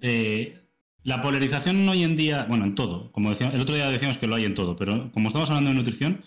[0.00, 0.64] eh,
[1.02, 4.26] la polarización hoy en día, bueno, en todo, como decía, el otro día decíamos que
[4.26, 6.20] lo hay en todo, pero como estamos hablando de nutrición,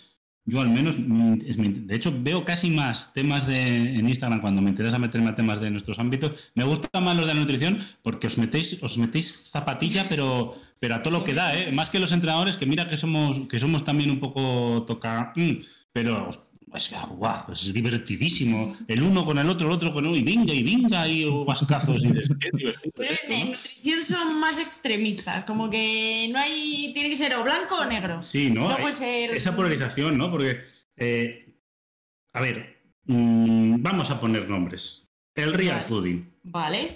[0.50, 4.98] yo al menos, de hecho, veo casi más temas de, en Instagram cuando me interesa
[4.98, 6.52] meterme a temas de nuestros ámbitos.
[6.56, 10.96] Me gusta más los de la nutrición porque os metéis, os metéis zapatilla, pero, pero
[10.96, 11.74] a todo lo que da, ¿eh?
[11.74, 15.52] Más que los entrenadores, que mira que somos, que somos también un poco toca, mm,
[15.92, 16.30] pero
[16.78, 18.76] es, guau, es divertidísimo.
[18.88, 21.26] El uno con el otro, el otro con el otro, y venga, y venga, y
[21.46, 26.92] vascazos, y qué divertido Pero es en nutrición son más extremistas, como que no hay,
[26.94, 28.22] tiene que ser o blanco o negro.
[28.22, 28.70] Sí, ¿no?
[28.70, 29.32] No puede ser...
[29.32, 30.32] Esa polarización, ¿no?
[30.32, 30.62] Porque,
[30.96, 31.54] eh,
[32.34, 35.12] a ver, mm, vamos a poner nombres.
[35.36, 35.88] El real Vale.
[35.88, 36.34] fooding.
[36.44, 36.96] Vale.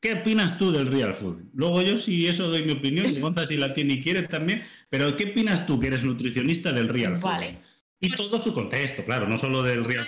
[0.00, 1.50] ¿Qué opinas tú del real fooding?
[1.54, 5.16] Luego yo, si eso doy mi opinión, Gonza si la tiene y quiere también, pero
[5.16, 7.36] ¿qué opinas tú que eres nutricionista del real fooding?
[7.38, 7.58] Vale.
[8.06, 10.06] Y todo su contexto, claro, no solo del real.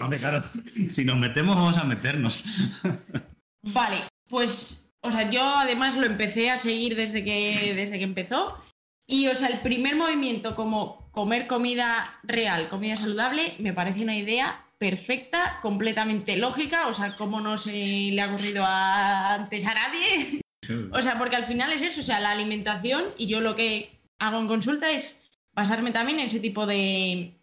[0.00, 0.44] Hombre, claro,
[0.90, 2.44] si nos metemos, vamos a meternos.
[3.62, 3.96] Vale,
[4.28, 8.58] pues, o sea, yo además lo empecé a seguir desde que, desde que empezó.
[9.06, 14.16] Y, o sea, el primer movimiento como comer comida real, comida saludable, me parece una
[14.16, 16.88] idea perfecta, completamente lógica.
[16.88, 17.72] O sea, como no se
[18.12, 20.40] le ha ocurrido a- antes a nadie.
[20.92, 23.98] O sea, porque al final es eso, o sea, la alimentación y yo lo que
[24.20, 25.21] hago en consulta es
[25.52, 27.38] basarme también en ese tipo de,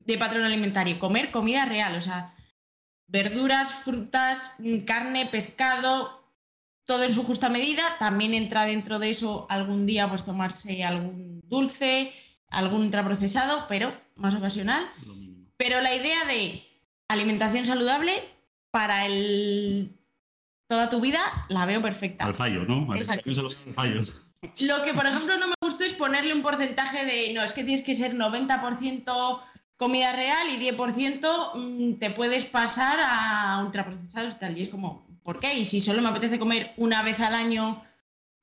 [0.00, 2.34] de patrón alimentario, comer comida real, o sea,
[3.06, 6.24] verduras, frutas, mm, carne, pescado,
[6.84, 7.82] todo en su justa medida.
[7.98, 12.12] También entra dentro de eso algún día pues tomarse algún dulce,
[12.48, 14.86] algún ultraprocesado, pero más ocasional.
[15.56, 16.62] Pero la idea de
[17.08, 18.12] alimentación saludable
[18.70, 19.96] para el
[20.66, 22.24] toda tu vida la veo perfecta.
[22.24, 22.92] Al fallo, ¿no?
[22.92, 24.02] Al fallo.
[24.60, 27.64] Lo que, por ejemplo, no me gustó es ponerle un porcentaje de, no, es que
[27.64, 29.40] tienes que ser 90%
[29.76, 34.58] comida real y 10% mm, te puedes pasar a ultraprocesados y tal.
[34.58, 35.54] Y es como, ¿por qué?
[35.58, 37.82] Y si solo me apetece comer una vez al año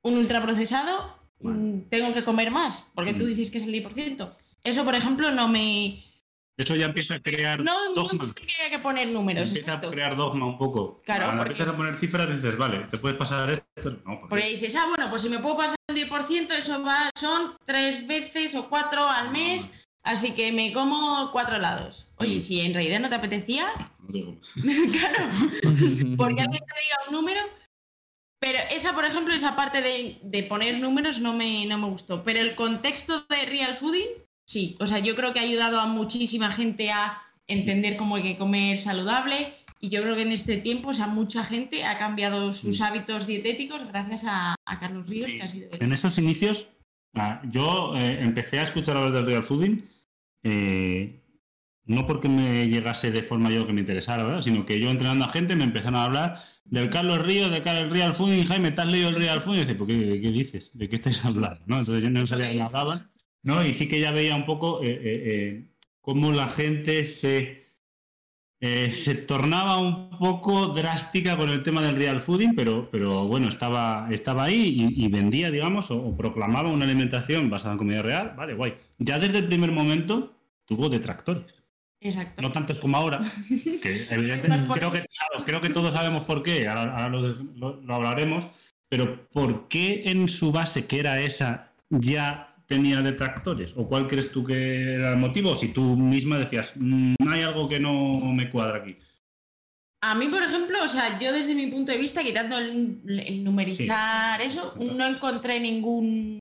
[0.01, 3.27] un ultraprocesado, mm, tengo que comer más, porque tú mm.
[3.27, 4.31] dices que es el 10%.
[4.63, 6.03] Eso, por ejemplo, no me...
[6.61, 8.29] Eso ya empieza a crear no, dogmas.
[8.29, 8.35] No
[8.69, 9.49] que poner números.
[9.49, 10.97] Empieza a crear dogma un poco.
[11.03, 11.25] Claro.
[11.25, 14.01] Cuando empiezas a poner cifras dices, vale, te puedes pasar esto.
[14.05, 14.49] No, porque...
[14.49, 18.55] dices, ah, bueno, pues si me puedo pasar un 10%, eso va, son tres veces
[18.55, 22.07] o cuatro al mes Así que me como cuatro helados.
[22.17, 22.41] Oye, mm.
[22.41, 23.71] si en realidad no te apetecía,
[24.11, 25.29] claro,
[26.17, 27.41] porque alguien te diga un número.
[28.39, 32.23] Pero esa, por ejemplo, esa parte de, poner números no me, no me gustó.
[32.23, 34.07] Pero el contexto de Real Fooding,
[34.51, 34.75] sí.
[34.79, 38.37] O sea, yo creo que ha ayudado a muchísima gente a entender cómo hay que
[38.37, 39.53] comer saludable.
[39.79, 42.83] Y yo creo que en este tiempo, o sea, mucha gente ha cambiado sus mm.
[42.83, 45.69] hábitos dietéticos gracias a, Carlos Ríos, que ha sido.
[45.79, 46.67] En esos inicios,
[47.13, 49.83] Ah, yo eh, empecé a escuchar hablar del real fooding,
[50.43, 51.21] eh,
[51.85, 55.29] no porque me llegase de forma yo que me interesara, sino que yo entrenando a
[55.29, 59.09] gente me empezaron a hablar del Carlos Ríos, del Real Fooding, Jaime, ¿te has leído
[59.09, 59.57] el Real Fooding?
[59.57, 60.71] Y dice, ¿por qué, dices?
[60.77, 61.59] ¿De qué estáis hablando?
[61.65, 61.79] ¿no?
[61.79, 63.10] Entonces yo no sabía de qué hablaban,
[63.43, 63.65] ¿no?
[63.65, 65.65] Y sí que ya veía un poco eh,
[66.01, 67.61] cómo la gente se
[68.63, 73.49] eh, se tornaba un poco drástica con el tema del real fooding, pero, pero bueno,
[73.49, 78.35] estaba, estaba ahí y, vendía, digamos, o, proclamaba una alimentación basada en comida real.
[78.37, 78.75] Vale, guay.
[78.99, 81.55] Ya desde el primer momento tuvo detractores.
[81.99, 82.39] Exacto.
[82.39, 83.19] No tantos como ahora,
[83.81, 85.07] que evidentemente creo que,
[85.43, 88.47] creo que todos sabemos por qué, ahora, lo, lo hablaremos,
[88.89, 93.73] pero ¿por qué en su base, que era esa, ya tenía detractores?
[93.75, 95.55] ¿O cuál crees tú que era el motivo?
[95.55, 97.93] Si tú misma decías, no mm, hay algo que no
[98.33, 98.95] me cuadra aquí.
[100.03, 104.41] A mí, por ejemplo, o sea, yo desde mi punto de vista, quitando el, numerizar,
[104.41, 106.39] eso, no encontré ningún,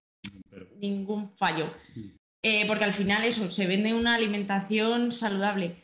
[0.81, 1.67] ningún fallo.
[1.95, 2.09] Mm.
[2.43, 5.77] Eh, porque al final eso, se vende una alimentación saludable.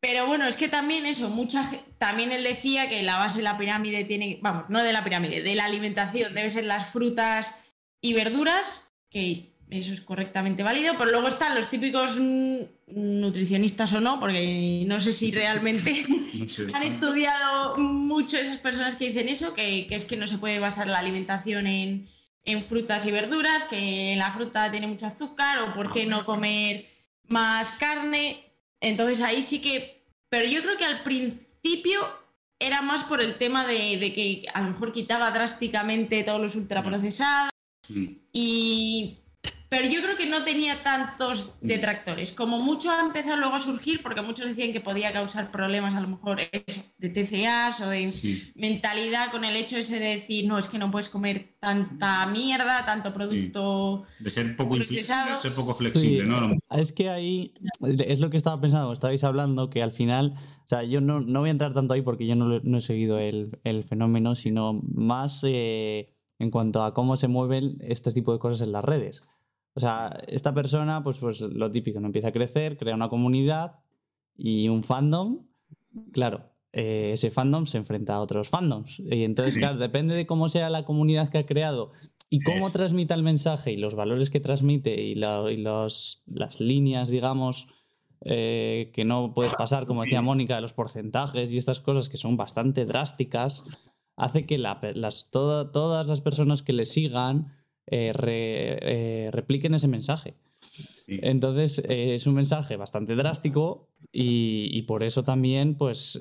[0.00, 3.58] Pero bueno, es que también eso, mucha también él decía que la base de la
[3.58, 7.58] pirámide tiene, vamos, no de la pirámide, de la alimentación, debe ser las frutas
[8.00, 12.18] y verduras, que eso es correctamente válido, pero luego están los típicos
[12.86, 16.06] nutricionistas o no, porque no sé si realmente
[16.72, 20.86] han estudiado mucho esas personas que dicen eso, que, es que no se puede basar
[20.86, 22.08] la alimentación en,
[22.66, 26.86] frutas y verduras, que la fruta tiene mucho azúcar o por qué no comer
[27.26, 28.42] más carne.
[28.80, 30.02] Entonces ahí sí que...
[30.30, 32.00] Pero yo creo que al principio
[32.58, 36.56] era más por el tema de, de que a lo mejor quitaba drásticamente todos los
[36.56, 37.50] ultraprocesados
[38.32, 39.18] y
[39.70, 42.32] pero yo creo que no tenía tantos detractores.
[42.32, 46.00] Como mucho ha empezado luego a surgir, porque muchos decían que podía causar problemas, a
[46.00, 48.10] lo mejor eso, de TCAs o de
[48.54, 52.86] mentalidad con el hecho ese de decir, no, es que no puedes comer tanta mierda,
[52.86, 54.04] tanto producto.
[54.20, 56.56] De ser poco, ser poco flexible, ¿no?
[56.70, 57.52] Es que ahí
[57.98, 60.34] es lo que estaba pensando, estabais hablando, que al final.
[60.64, 63.18] O sea, yo no, no voy a entrar tanto ahí porque yo no, he seguido
[63.18, 65.40] el, el, fenómeno, sino más.
[65.44, 69.22] Eh, en cuanto a cómo se mueven este tipo de cosas en las redes.
[69.74, 72.06] O sea, esta persona, pues, pues lo típico, ¿no?
[72.06, 73.80] empieza a crecer, crea una comunidad
[74.36, 75.46] y un fandom.
[76.12, 78.98] Claro, eh, ese fandom se enfrenta a otros fandoms.
[79.00, 81.92] Y entonces, claro, depende de cómo sea la comunidad que ha creado
[82.30, 86.22] y cómo transmita el mensaje y los valores que transmite y, las
[86.60, 87.68] líneas, digamos,
[88.22, 92.16] eh, que no puedes pasar, como decía Mónica, de los porcentajes y estas cosas que
[92.16, 93.64] son bastante drásticas,
[94.18, 97.52] hace que las, todas las personas que le sigan
[97.86, 100.34] eh, eh, repliquen ese mensaje.
[101.06, 106.20] Entonces eh, es un mensaje bastante drástico y, por eso también, pues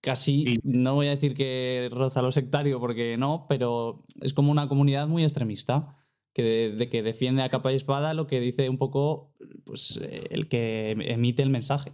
[0.00, 4.66] casi, no voy a decir que roza lo sectario porque no, pero es como una
[4.66, 5.94] comunidad muy extremista.
[6.32, 10.00] Que, de, que defiende a capa y espada lo que dice un poco pues,
[10.30, 11.92] el que emite el mensaje.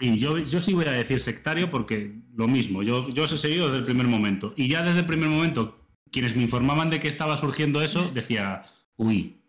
[0.00, 3.38] Y yo, yo sí voy a decir sectario porque lo mismo, yo, yo os he
[3.38, 4.54] seguido desde el primer momento.
[4.56, 5.78] Y ya desde el primer momento,
[6.10, 8.62] quienes me informaban de que estaba surgiendo eso, decía,
[8.96, 9.40] uy,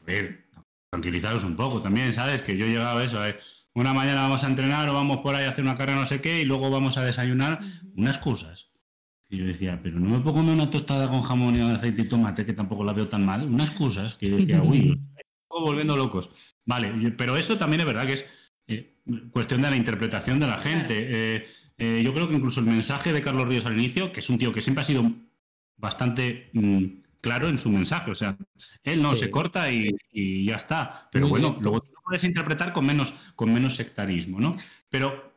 [0.00, 0.48] a ver,
[0.90, 2.42] tranquilizaros un poco también, ¿sabes?
[2.42, 3.40] Que yo llegaba a eso, a ver,
[3.74, 6.20] una mañana vamos a entrenar o vamos por ahí a hacer una carrera no sé
[6.20, 7.60] qué y luego vamos a desayunar
[7.96, 8.70] unas cosas.
[9.28, 12.08] Y yo decía, pero no me puedo comer una tostada con jamón y aceite y
[12.08, 13.44] tomate, que tampoco la veo tan mal.
[13.44, 15.00] Unas cosas que yo decía, uy,
[15.48, 16.54] volviendo locos.
[16.66, 18.94] Vale, pero eso también es verdad que es eh,
[19.30, 20.94] cuestión de la interpretación de la gente.
[20.98, 21.46] Eh,
[21.78, 24.38] eh, yo creo que incluso el mensaje de Carlos Ríos al inicio, que es un
[24.38, 25.10] tío que siempre ha sido
[25.76, 26.84] bastante mm,
[27.20, 28.36] claro en su mensaje, o sea,
[28.82, 31.08] él no se corta y, ya está.
[31.10, 34.56] Pero bueno, luego tú lo puedes interpretar con menos, con menos sectarismo, ¿no?
[34.88, 35.32] Pero,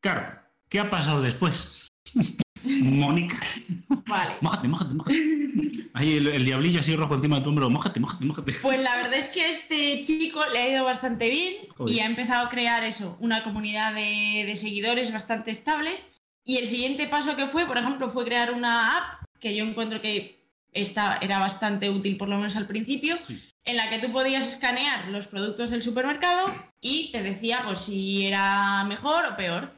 [0.00, 0.26] claro,
[0.68, 1.88] ¿qué ha pasado después?
[2.64, 3.38] Mónica.
[4.06, 4.36] Vale.
[4.40, 5.88] Mójate, mójate, mójate.
[5.94, 7.68] Ahí el, el diablillo así rojo encima de tu hombro.
[7.70, 8.52] Mójate, mójate, mójate.
[8.62, 11.94] Pues la verdad es que a este chico le ha ido bastante bien Joder.
[11.94, 16.06] y ha empezado a crear eso, una comunidad de, de seguidores bastante estables.
[16.44, 20.00] Y el siguiente paso que fue, por ejemplo, fue crear una app que yo encuentro
[20.00, 20.38] que
[20.72, 23.38] esta era bastante útil, por lo menos al principio, Sí.
[23.64, 26.46] en la que tú podías escanear los productos del supermercado
[26.80, 29.72] y te decía pues si era mejor o peor.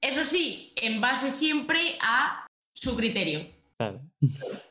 [0.00, 2.45] Eso sí, en base siempre a
[2.76, 3.46] su criterio.
[3.76, 4.00] Claro.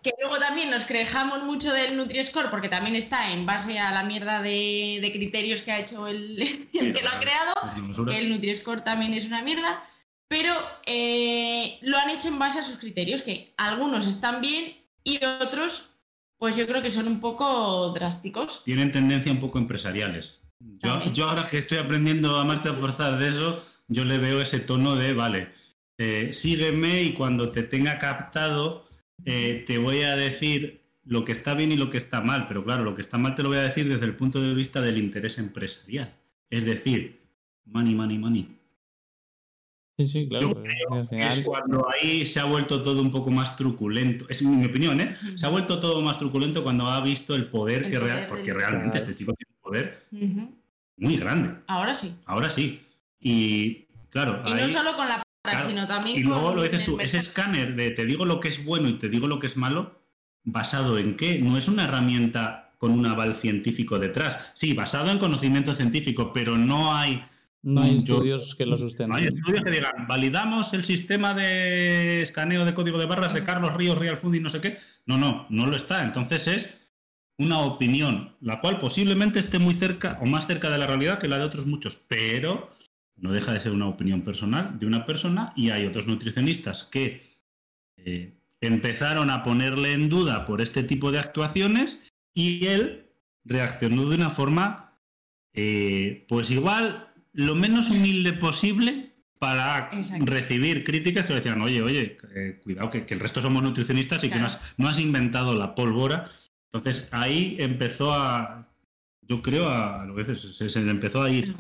[0.02, 4.04] Que luego también nos quejamos mucho del Nutri-Score porque también está en base a la
[4.04, 6.42] mierda de, de criterios que ha hecho el,
[6.74, 7.54] el que lo ha creado,
[8.08, 9.84] que el Nutri-Score también es una mierda,
[10.28, 10.54] pero
[10.86, 15.92] eh, lo han hecho en base a sus criterios, que algunos están bien y otros,
[16.38, 18.64] pues yo creo que son un poco drásticos.
[18.64, 20.42] Tienen tendencia un poco empresariales.
[20.60, 24.60] Yo, yo ahora que estoy aprendiendo a marcha forzar de eso, yo le veo ese
[24.60, 25.50] tono de, vale,
[25.98, 28.86] eh, sígueme y cuando te tenga captado
[29.24, 32.64] eh, te voy a decir lo que está bien y lo que está mal, pero
[32.64, 34.82] claro, lo que está mal te lo voy a decir desde el punto de vista
[34.82, 36.10] del interés empresarial.
[36.50, 37.22] Es decir,
[37.66, 38.60] money, money, money.
[39.98, 40.50] Sí, sí, claro.
[40.50, 44.26] Yo porque creo que es cuando ahí se ha vuelto todo un poco más truculento.
[44.28, 45.16] Es mi opinión, ¿eh?
[45.38, 48.28] Se ha vuelto todo más truculento cuando ha visto el poder El que poder real,
[48.28, 50.04] porque realmente este chico tiene un poder
[50.98, 51.56] muy grande.
[51.68, 52.14] Ahora sí.
[52.26, 52.82] Ahora sí.
[53.20, 57.00] Y claro, Y no solo con la claro, sino también y luego lo dices tú,
[57.00, 59.58] ese escáner de te digo lo que es bueno y te digo lo que es
[59.58, 60.00] malo,
[60.44, 61.40] ¿basado en qué?
[61.40, 64.52] No es una herramienta con un aval científico detrás.
[64.54, 67.22] Sí, basado en conocimiento científico, pero no hay
[67.68, 69.16] No hay Mm, yo- estudios que lo No sustenten.
[69.18, 73.74] hay estudios que digan, validamos el sistema de escaneo de código de barras de Carlos
[73.74, 74.78] Ríos, Real Food y no sé qué.
[75.08, 76.04] No, no, no lo está.
[76.04, 76.92] Entonces es
[77.40, 81.28] una opinión, la cual posiblemente esté muy cerca o más cerca de la realidad que
[81.28, 82.70] la de otros muchos, pero
[83.18, 87.22] no deja de ser una opinión personal de una persona y hay otros nutricionistas que
[87.98, 93.06] eh, empezaron a ponerle en duda por este tipo de actuaciones y él
[93.46, 95.00] reaccionó de una forma,
[95.54, 100.26] eh, pues igual, lo menos humilde posible para Exacto.
[100.26, 104.24] recibir críticas que le decían, oye, oye, eh, cuidado, que, que el resto somos nutricionistas
[104.24, 106.30] y que no has, no has inventado la pólvora.
[106.72, 108.62] Entonces ahí empezó a,
[109.22, 111.56] yo creo, a, a veces se, se le empezó a ir.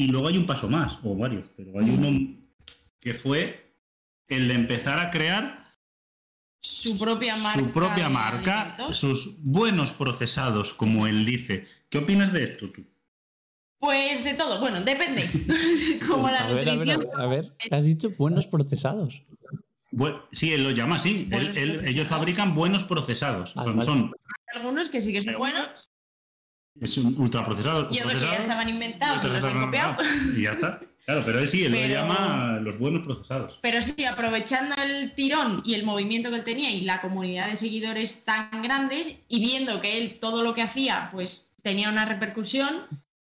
[0.00, 2.36] Y luego hay un paso más, o varios, pero hay uno
[3.00, 3.74] que fue
[4.28, 5.64] el de empezar a crear
[6.62, 7.58] su propia marca.
[7.60, 8.96] su propia de marca, alimentos.
[8.96, 11.64] sus buenos procesados, como él dice.
[11.90, 12.84] ¿Qué opinas de esto tú?
[13.80, 15.28] Pues de todo, bueno, depende.
[16.08, 16.98] Como la a ver, a ver, a nutrición.
[17.00, 17.56] ver, a ver.
[17.70, 19.22] Has dicho buenos procesados.
[19.92, 21.28] Bueno, sí, él lo llama así.
[21.30, 23.54] Él- él- ellos fabrican buenos procesados.
[23.56, 24.12] Ah, son
[24.54, 25.90] Algunos que sí que son buenos
[26.80, 27.88] es un ultraprocesado.
[27.90, 29.96] y otros que ya estaban inventados los han copiado.
[30.36, 30.80] Y ya está.
[31.04, 33.58] Claro, pero él sí, él Pero- lo llama los buenos procesados.
[33.62, 37.56] Pero sí, aprovechando el tirón y el movimiento que él tenía y la comunidad de
[37.56, 42.82] seguidores tan grandes y viendo que él todo lo que hacía pues tenía una repercusión,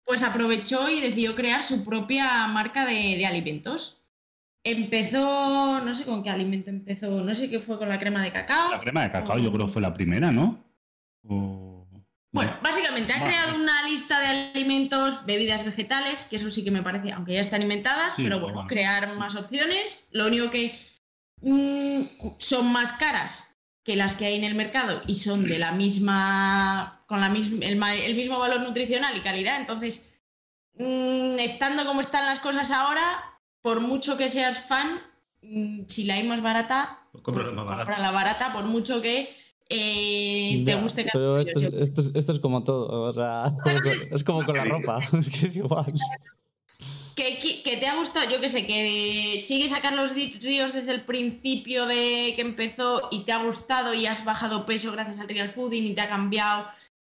[0.05, 4.03] pues aprovechó y decidió crear su propia marca de, de alimentos.
[4.65, 8.31] Empezó, no sé con qué alimento empezó, no sé qué fue con la crema de
[8.33, 8.71] cacao.
[8.73, 10.63] La crema de cacao yo creo que fue la primera, ¿no?
[11.29, 11.70] O-
[12.33, 16.83] Bueno, básicamente ha creado una lista de alimentos, bebidas vegetales, que eso sí que me
[16.83, 18.69] parece, aunque ya están inventadas, Sí, pero bueno, bueno.
[18.69, 20.09] crear más opciones.
[20.13, 20.79] Lo único que
[21.43, 22.03] mm,
[22.39, 27.03] son más caras que las que hay en el mercado y son de la misma,
[27.09, 29.59] con la misma, el, mismo valor nutricional y calidad.
[29.61, 30.23] Entonces,
[30.75, 33.03] mm, estando como están las cosas ahora,
[33.63, 35.01] por mucho que seas fan,
[35.43, 37.55] mm, si la hay más barata, Pues barata.
[37.79, 39.29] compra la barata, por mucho que
[39.71, 43.03] eh, te Ya, guste Pero esto es, esto, es, esto es como todo.
[43.03, 44.99] O sea, como con- es como con la ropa.
[45.19, 45.87] Es que es igual.
[47.15, 50.93] que, que- que te ha gustado, yo que sé, que sigues a Carlos Ríos desde
[50.93, 55.29] el principio de que empezó y te ha gustado y has bajado peso gracias al
[55.29, 56.67] real fooding y te ha cambiado,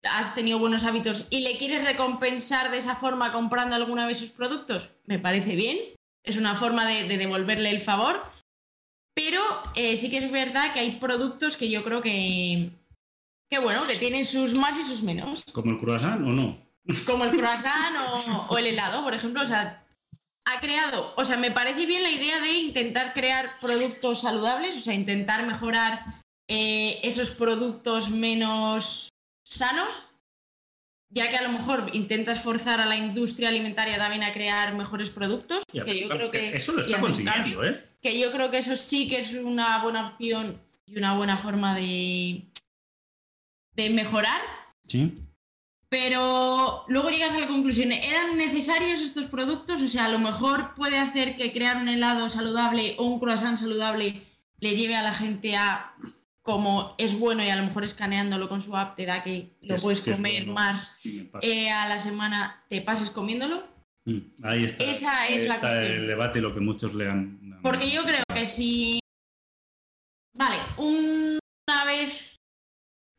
[0.10, 4.32] has tenido buenos hábitos y le quieres recompensar de esa forma comprando alguna vez sus
[4.32, 5.78] productos, me parece bien.
[6.24, 8.22] Es una forma de, de devolverle el favor.
[9.20, 9.42] Pero
[9.76, 12.70] eh, sí que es verdad que hay productos que yo creo que,
[13.50, 16.58] que bueno, que tienen sus más y sus menos ¿Como el croissant o no?
[17.06, 19.42] como el croissant o, o el helado, por ejemplo.
[19.42, 19.86] O sea,
[20.46, 24.80] ha creado, o sea, me parece bien la idea de intentar crear productos saludables, o
[24.80, 29.10] sea, intentar mejorar eh, esos productos menos
[29.44, 30.06] sanos,
[31.10, 35.10] ya que a lo mejor intentas forzar a la industria alimentaria también a crear mejores
[35.10, 37.66] productos, que yo creo que, eso lo está consiguiendo.
[37.66, 37.89] ¿eh?
[38.02, 41.76] Que yo creo que eso sí que es una buena opción y una buena forma
[41.76, 42.44] de,
[43.76, 44.40] de mejorar.
[44.88, 45.14] Sí.
[45.90, 49.82] Pero luego llegas a la conclusión, ¿eran necesarios estos productos?
[49.82, 53.58] O sea, a lo mejor puede hacer que crear un helado saludable o un croissant
[53.58, 54.22] saludable
[54.60, 55.94] le lleve a la gente a
[56.44, 59.76] como es bueno y a lo mejor escaneándolo con su app te da que lo
[59.76, 60.54] Es- puedes comer bueno.
[60.54, 60.98] más
[61.42, 63.64] eh, a la semana, te pases comiéndolo.
[64.06, 64.84] Mm, Ahí está.
[64.84, 66.02] esa es la está cuestión.
[66.02, 67.39] el debate, lo que muchos le han.
[67.62, 69.00] Porque yo creo que si.
[70.36, 72.36] Vale, una vez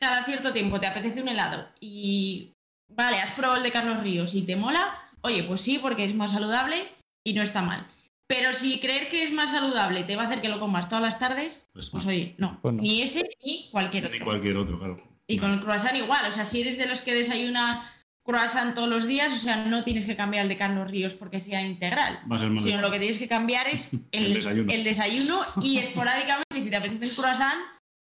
[0.00, 2.52] cada cierto tiempo te apetece un helado y.
[2.92, 6.14] Vale, has probado el de Carlos Ríos y te mola, oye, pues sí, porque es
[6.14, 6.88] más saludable
[7.24, 7.86] y no está mal.
[8.26, 11.02] Pero si creer que es más saludable te va a hacer que lo comas todas
[11.02, 12.10] las tardes, Pues pues no.
[12.10, 12.58] oye, no.
[12.60, 12.82] Pues no.
[12.82, 14.24] Ni ese ni cualquier Ni otro.
[14.24, 15.02] cualquier otro, claro.
[15.28, 17.88] Y con el croissant igual, o sea, si eres de los que desayuna
[18.24, 21.40] croissant todos los días, o sea, no tienes que cambiar el de Carlos Ríos porque
[21.40, 22.20] sea integral.
[22.30, 22.62] Va a ser más.
[22.64, 24.72] Sino lo que tienes que cambiar es el, El desayuno.
[24.72, 27.60] el desayuno y esporádicamente, si te apetece un croissant,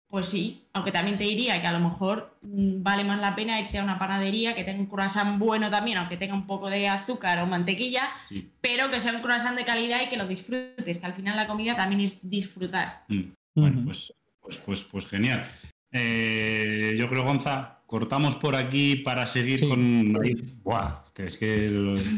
[0.09, 0.69] pues sí.
[0.75, 3.83] Aunque también te diría que a lo mejor mm, vale más la pena irte a
[3.85, 7.47] una panadería que tenga un croissant bueno también, aunque tenga un poco de azúcar o
[7.47, 8.51] mantequilla, Sí.
[8.61, 11.47] pero que sea un croissant de calidad y que lo disfrutes, que al final la
[11.47, 13.05] comida también es disfrutar.
[13.09, 13.23] Mm.
[13.55, 15.45] Bueno, pues, pues, pues, pues genial.
[15.93, 19.69] Eh, yo creo, Gonza, cortamos por aquí para seguir Sí.
[19.69, 20.19] con.
[20.63, 21.71] Buah, es que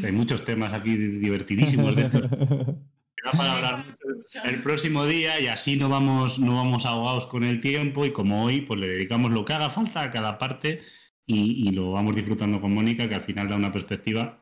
[0.03, 2.21] hay muchos temas aquí divertidísimos de estos.
[2.29, 7.25] que da para hablar mucho el próximo día y así no vamos, no vamos ahogados
[7.25, 10.37] con el tiempo y como hoy, pues le dedicamos lo que haga falta a cada
[10.37, 10.79] parte
[11.25, 14.35] y, y lo vamos disfrutando con Mónica, que al final da una perspectiva,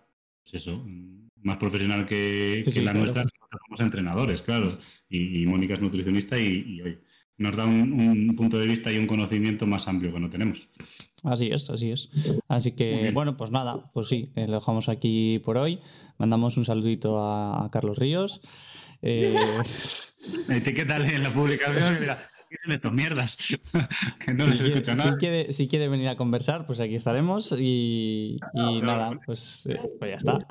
[0.44, 0.86] pues eso,
[1.42, 3.00] más profesional que, Sí, que sí, la claro.
[3.00, 3.24] nuestra,
[3.68, 4.78] somos entrenadores, claro,
[5.10, 7.00] y, y Mónica es nutricionista y, y hoy
[7.38, 10.70] nos da un, un punto de vista y un conocimiento más amplio que no tenemos.
[11.24, 12.10] Así es, así es.
[12.48, 15.80] Así que, bueno, pues nada, pues sí, eh, lo dejamos aquí por hoy.
[16.18, 18.42] Mandamos un saludito a, a Carlos Ríos.
[19.06, 19.36] Eh,
[20.48, 22.18] Etiquétale en la publicación mira,
[22.50, 23.38] ¿qué son estas mierdas?
[24.26, 25.18] que no si, les quiere, escucha si nada.
[25.18, 27.52] quiere- si quiere venir a conversar, pues aquí estaremos.
[27.60, 30.46] Y, nada, pues, eh, pues ya está.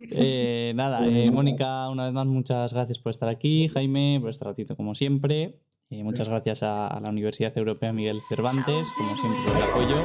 [0.00, 3.68] Eh, nada, eh, Mónica, una vez más, muchas gracias por estar aquí.
[3.68, 5.58] Jaime, por este ratito, como siempre.
[5.90, 10.04] Eh, muchas gracias a, a la Universidad Europea Miguel Cervantes, como siempre, por el apoyo.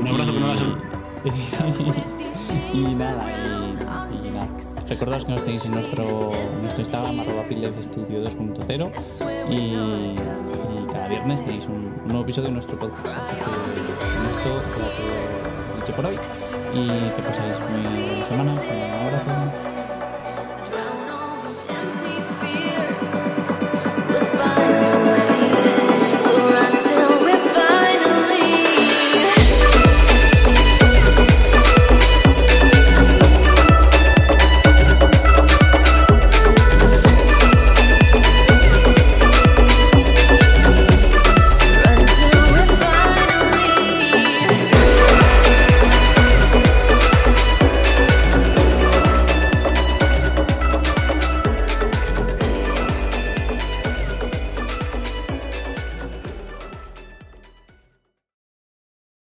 [0.00, 0.96] Un abrazo que no
[2.74, 4.56] y nada, y, y nada.
[4.88, 7.44] Recordaos que nos tenéis en nuestro, en nuestro Instagram, arroba
[7.82, 8.92] Studio 2.0
[9.50, 13.06] y, y cada viernes tenéis un, un nuevo episodio de nuestro podcast.
[13.16, 15.35] Así que con esto
[15.92, 16.18] por hoy
[16.74, 18.52] y que pasáis muy buena semana.
[18.52, 19.35] Un abrazo.